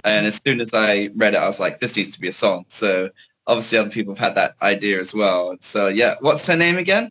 And 0.04 0.26
as 0.26 0.40
soon 0.44 0.60
as 0.60 0.70
I 0.72 1.10
read 1.14 1.34
it, 1.34 1.36
I 1.36 1.46
was 1.46 1.60
like, 1.60 1.80
this 1.80 1.96
needs 1.96 2.10
to 2.12 2.20
be 2.20 2.28
a 2.28 2.32
song. 2.32 2.64
So 2.68 3.10
obviously 3.46 3.78
other 3.78 3.90
people 3.90 4.14
have 4.14 4.26
had 4.26 4.34
that 4.36 4.54
idea 4.62 4.98
as 4.98 5.14
well. 5.14 5.56
So 5.60 5.88
yeah, 5.88 6.14
what's 6.20 6.46
her 6.46 6.56
name 6.56 6.78
again? 6.78 7.10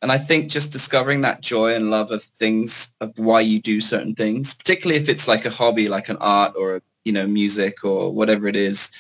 And 0.03 0.11
I 0.11 0.17
think 0.17 0.51
just 0.51 0.73
discovering 0.73 1.21
that 1.23 1.43
joy 1.43 1.75
and 1.75 1.91
love 1.91 2.11
of 2.11 2.23
things, 2.39 2.93
of 3.01 3.13
why 3.17 3.43
you 3.43 3.61
do 3.61 3.81
certain 3.81 4.15
things, 4.15 4.55
particularly 4.55 5.01
if 5.01 5.11
it's 5.11 5.29
like 5.29 5.45
a 5.45 5.51
hobby, 5.51 5.89
like 5.89 6.09
an 6.09 6.17
art 6.21 6.55
or, 6.57 6.77
a, 6.77 6.83
you 7.05 7.13
know, 7.13 7.27
music 7.27 7.85
or 7.85 8.13
whatever 8.13 8.47
it 8.47 8.57
is, 8.57 8.91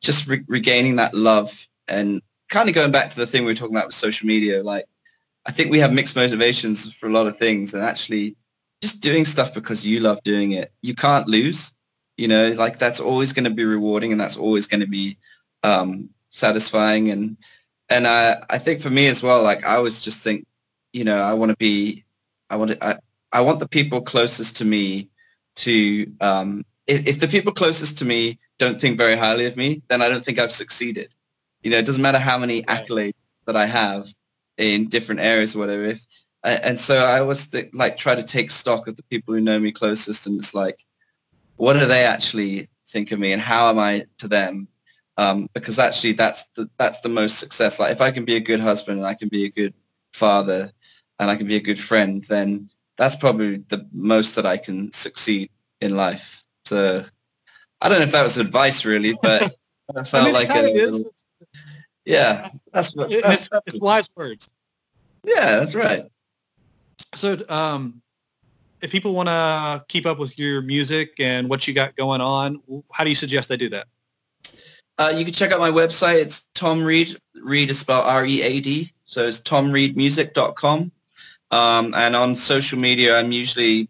just 0.00 0.26
re- 0.26 0.44
regaining 0.46 0.96
that 0.96 1.14
love 1.14 1.66
and 1.88 2.22
kind 2.48 2.68
of 2.68 2.74
going 2.74 2.90
back 2.90 3.10
to 3.10 3.16
the 3.16 3.26
thing 3.26 3.44
we 3.44 3.52
were 3.52 3.56
talking 3.56 3.76
about 3.76 3.86
with 3.86 3.94
social 3.94 4.26
media, 4.26 4.62
like 4.62 4.86
I 5.46 5.52
think 5.52 5.70
we 5.70 5.78
have 5.78 5.92
mixed 5.92 6.16
motivations 6.16 6.92
for 6.92 7.08
a 7.08 7.12
lot 7.12 7.26
of 7.26 7.38
things 7.38 7.74
and 7.74 7.82
actually 7.82 8.36
just 8.82 9.00
doing 9.00 9.24
stuff 9.24 9.52
because 9.54 9.84
you 9.84 10.00
love 10.00 10.22
doing 10.24 10.52
it. 10.52 10.72
You 10.82 10.94
can't 10.94 11.28
lose 11.28 11.72
you 12.20 12.28
know 12.28 12.52
like 12.52 12.78
that's 12.78 13.00
always 13.00 13.32
going 13.32 13.46
to 13.46 13.50
be 13.50 13.64
rewarding 13.64 14.12
and 14.12 14.20
that's 14.20 14.36
always 14.36 14.66
going 14.66 14.82
to 14.82 14.86
be 14.86 15.16
um, 15.62 16.10
satisfying 16.32 17.08
and 17.08 17.38
and 17.88 18.06
I, 18.06 18.42
I 18.50 18.58
think 18.58 18.82
for 18.82 18.90
me 18.90 19.06
as 19.06 19.22
well 19.22 19.42
like 19.42 19.64
i 19.64 19.74
always 19.74 20.02
just 20.02 20.22
think 20.22 20.46
you 20.92 21.02
know 21.02 21.22
i 21.22 21.32
want 21.32 21.50
to 21.50 21.56
be 21.56 22.04
i 22.50 22.56
want 22.56 22.72
to, 22.72 22.84
I, 22.84 22.98
I 23.32 23.40
want 23.40 23.58
the 23.58 23.68
people 23.68 24.02
closest 24.02 24.58
to 24.58 24.66
me 24.66 25.08
to 25.56 26.12
um, 26.20 26.64
if, 26.90 27.06
if 27.06 27.20
the 27.20 27.28
people 27.28 27.52
closest 27.52 27.98
to 27.98 28.04
me 28.04 28.38
don't 28.58 28.80
think 28.80 28.98
very 28.98 29.16
highly 29.16 29.46
of 29.46 29.56
me 29.56 29.82
then 29.88 30.02
i 30.02 30.08
don't 30.08 30.24
think 30.24 30.38
i've 30.38 30.52
succeeded 30.52 31.08
you 31.62 31.70
know 31.70 31.78
it 31.78 31.86
doesn't 31.86 32.02
matter 32.02 32.18
how 32.18 32.38
many 32.38 32.62
accolades 32.64 33.12
that 33.46 33.56
i 33.56 33.66
have 33.66 34.12
in 34.58 34.88
different 34.88 35.20
areas 35.20 35.54
or 35.54 35.60
whatever 35.60 35.84
if 35.84 36.06
and 36.42 36.78
so 36.78 36.96
i 36.96 37.20
always 37.20 37.46
th- 37.46 37.72
like 37.72 37.96
try 37.96 38.14
to 38.14 38.22
take 38.22 38.50
stock 38.50 38.88
of 38.88 38.96
the 38.96 39.02
people 39.04 39.34
who 39.34 39.40
know 39.40 39.58
me 39.58 39.70
closest 39.70 40.26
and 40.26 40.38
it's 40.38 40.54
like 40.54 40.84
what 41.56 41.74
do 41.74 41.84
they 41.84 42.04
actually 42.04 42.68
think 42.88 43.12
of 43.12 43.18
me 43.18 43.32
and 43.32 43.42
how 43.42 43.68
am 43.68 43.78
I 43.78 44.06
to 44.18 44.28
them? 44.28 44.68
Um, 45.16 45.48
because 45.52 45.78
actually 45.78 46.12
that's 46.12 46.48
the, 46.56 46.70
that's 46.78 47.00
the 47.00 47.10
most 47.10 47.38
success. 47.38 47.78
Like 47.78 47.92
if 47.92 48.00
I 48.00 48.10
can 48.10 48.24
be 48.24 48.36
a 48.36 48.40
good 48.40 48.60
husband 48.60 48.98
and 48.98 49.06
I 49.06 49.14
can 49.14 49.28
be 49.28 49.44
a 49.44 49.50
good 49.50 49.74
father 50.14 50.72
and 51.18 51.30
I 51.30 51.36
can 51.36 51.46
be 51.46 51.56
a 51.56 51.60
good 51.60 51.78
friend, 51.78 52.24
then 52.24 52.70
that's 52.96 53.16
probably 53.16 53.58
the 53.68 53.86
most 53.92 54.34
that 54.36 54.46
I 54.46 54.56
can 54.56 54.90
succeed 54.92 55.50
in 55.80 55.96
life. 55.96 56.39
So 56.70 57.04
I 57.80 57.88
don't 57.88 57.98
know 57.98 58.04
if 58.04 58.12
that 58.12 58.22
was 58.22 58.36
advice 58.36 58.84
really, 58.84 59.18
but 59.20 59.42
I 59.96 60.04
felt 60.04 60.22
I 60.22 60.24
mean, 60.26 60.34
like 60.34 60.48
it, 60.52 61.06
yeah, 62.04 62.50
that's 62.72 62.94
what 62.94 63.10
that's, 63.10 63.46
it's, 63.46 63.48
it's 63.66 63.80
wise 63.80 64.08
words. 64.14 64.48
Yeah, 65.24 65.58
that's 65.58 65.74
right. 65.74 66.04
So 67.12 67.42
um, 67.48 68.02
if 68.80 68.92
people 68.92 69.14
want 69.14 69.28
to 69.28 69.84
keep 69.88 70.06
up 70.06 70.20
with 70.20 70.38
your 70.38 70.62
music 70.62 71.14
and 71.18 71.48
what 71.48 71.66
you 71.66 71.74
got 71.74 71.96
going 71.96 72.20
on, 72.20 72.62
how 72.92 73.02
do 73.02 73.10
you 73.10 73.16
suggest 73.16 73.48
they 73.48 73.56
do 73.56 73.70
that? 73.70 73.88
Uh, 74.96 75.12
you 75.12 75.24
can 75.24 75.34
check 75.34 75.50
out 75.50 75.58
my 75.58 75.72
website. 75.72 76.20
It's 76.20 76.46
Tom 76.54 76.84
Read. 76.84 77.18
Read 77.34 77.68
is 77.68 77.80
spelled 77.80 78.06
R-E-A-D. 78.06 78.92
So 79.06 79.26
it's 79.26 79.40
tomreadmusic.com. 79.40 80.92
Um, 81.50 81.94
and 81.94 82.14
on 82.14 82.36
social 82.36 82.78
media, 82.78 83.18
I'm 83.18 83.32
usually, 83.32 83.88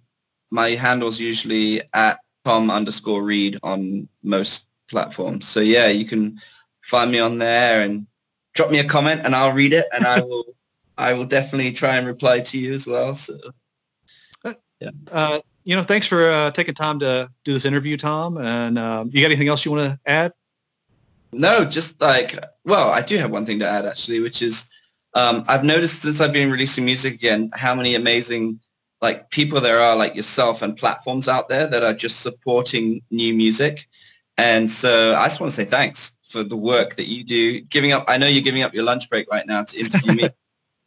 my 0.50 0.70
handle's 0.70 1.20
usually 1.20 1.82
at 1.92 2.20
Tom 2.44 2.70
underscore 2.70 3.22
Read 3.22 3.58
on 3.62 4.08
most 4.22 4.66
platforms. 4.88 5.46
So 5.48 5.60
yeah, 5.60 5.88
you 5.88 6.04
can 6.04 6.40
find 6.90 7.10
me 7.10 7.18
on 7.18 7.38
there 7.38 7.82
and 7.82 8.06
drop 8.54 8.70
me 8.70 8.78
a 8.78 8.84
comment 8.84 9.22
and 9.24 9.34
I'll 9.34 9.52
read 9.52 9.72
it 9.72 9.86
and 9.92 10.06
I 10.06 10.20
will, 10.20 10.44
I 10.98 11.12
will 11.12 11.24
definitely 11.24 11.72
try 11.72 11.96
and 11.96 12.06
reply 12.06 12.40
to 12.40 12.58
you 12.58 12.74
as 12.74 12.86
well. 12.86 13.14
So 13.14 13.38
yeah. 14.80 14.90
Uh, 15.10 15.40
you 15.64 15.76
know, 15.76 15.82
thanks 15.82 16.06
for 16.06 16.30
uh, 16.30 16.50
taking 16.50 16.74
time 16.74 16.98
to 17.00 17.30
do 17.44 17.52
this 17.52 17.64
interview, 17.64 17.96
Tom. 17.96 18.38
And 18.38 18.78
um, 18.78 19.10
you 19.12 19.20
got 19.20 19.26
anything 19.26 19.48
else 19.48 19.64
you 19.64 19.70
want 19.70 19.90
to 19.90 20.10
add? 20.10 20.32
No, 21.32 21.64
just 21.64 22.00
like, 22.00 22.42
well, 22.64 22.90
I 22.90 23.02
do 23.02 23.16
have 23.18 23.30
one 23.30 23.46
thing 23.46 23.60
to 23.60 23.68
add 23.68 23.84
actually, 23.84 24.20
which 24.20 24.42
is 24.42 24.68
um, 25.14 25.44
I've 25.48 25.64
noticed 25.64 26.02
since 26.02 26.20
I've 26.20 26.32
been 26.32 26.50
releasing 26.50 26.84
music 26.84 27.14
again, 27.14 27.50
how 27.54 27.74
many 27.74 27.94
amazing 27.94 28.60
like 29.00 29.30
people 29.30 29.60
there 29.60 29.80
are 29.80 29.96
like 29.96 30.14
yourself 30.14 30.62
and 30.62 30.76
platforms 30.76 31.28
out 31.28 31.48
there 31.48 31.66
that 31.66 31.82
are 31.82 31.94
just 31.94 32.20
supporting 32.20 33.02
new 33.10 33.34
music. 33.34 33.88
And 34.36 34.70
so 34.70 35.14
I 35.16 35.24
just 35.24 35.40
want 35.40 35.50
to 35.50 35.56
say 35.56 35.64
thanks 35.64 36.14
for 36.28 36.44
the 36.44 36.56
work 36.56 36.96
that 36.96 37.08
you 37.08 37.24
do, 37.24 37.60
giving 37.62 37.92
up. 37.92 38.04
I 38.08 38.18
know 38.18 38.26
you're 38.26 38.42
giving 38.42 38.62
up 38.62 38.74
your 38.74 38.84
lunch 38.84 39.08
break 39.10 39.30
right 39.30 39.46
now 39.46 39.64
to 39.64 39.78
interview 39.78 40.12
me. 40.14 40.28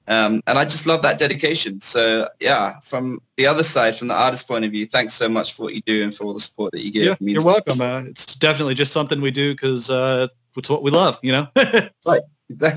Um, 0.05 0.41
and 0.47 0.57
I 0.57 0.65
just 0.65 0.85
love 0.85 1.01
that 1.03 1.17
dedication. 1.17 1.79
So 1.79 2.27
yeah, 2.39 2.79
from 2.81 3.21
the 3.37 3.47
other 3.47 3.63
side, 3.63 3.95
from 3.95 4.09
the 4.09 4.13
artist 4.13 4.47
point 4.47 4.65
of 4.65 4.71
view, 4.71 4.85
thanks 4.85 5.13
so 5.13 5.29
much 5.29 5.53
for 5.53 5.63
what 5.63 5.75
you 5.75 5.81
do 5.81 6.03
and 6.03 6.13
for 6.13 6.25
all 6.25 6.33
the 6.33 6.41
support 6.41 6.73
that 6.73 6.83
you 6.83 6.91
give. 6.91 7.03
Yeah, 7.05 7.15
you're 7.19 7.43
welcome. 7.43 7.79
Uh, 7.79 8.03
it's 8.07 8.35
definitely 8.35 8.75
just 8.75 8.91
something 8.91 9.21
we 9.21 9.31
do 9.31 9.53
because 9.53 9.89
uh, 9.89 10.27
it's 10.57 10.69
what 10.69 10.83
we 10.83 10.91
love, 10.91 11.19
you 11.21 11.31
know? 11.31 11.47
right. 12.05 12.21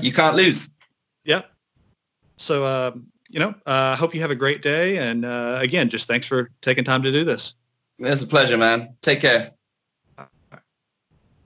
You 0.01 0.13
can't 0.13 0.35
lose. 0.35 0.69
Yeah. 1.25 1.41
So, 2.37 2.63
uh, 2.63 2.91
you 3.29 3.39
know, 3.39 3.49
uh, 3.65 3.93
I 3.93 3.95
hope 3.95 4.15
you 4.15 4.21
have 4.21 4.31
a 4.31 4.35
great 4.35 4.61
day. 4.61 4.97
And 4.97 5.25
uh, 5.25 5.59
again, 5.61 5.89
just 5.89 6.07
thanks 6.07 6.27
for 6.27 6.51
taking 6.61 6.83
time 6.83 7.03
to 7.03 7.11
do 7.11 7.23
this. 7.23 7.55
It's 7.99 8.21
a 8.21 8.27
pleasure, 8.27 8.57
man. 8.57 8.95
Take 9.01 9.21
care. 9.21 9.56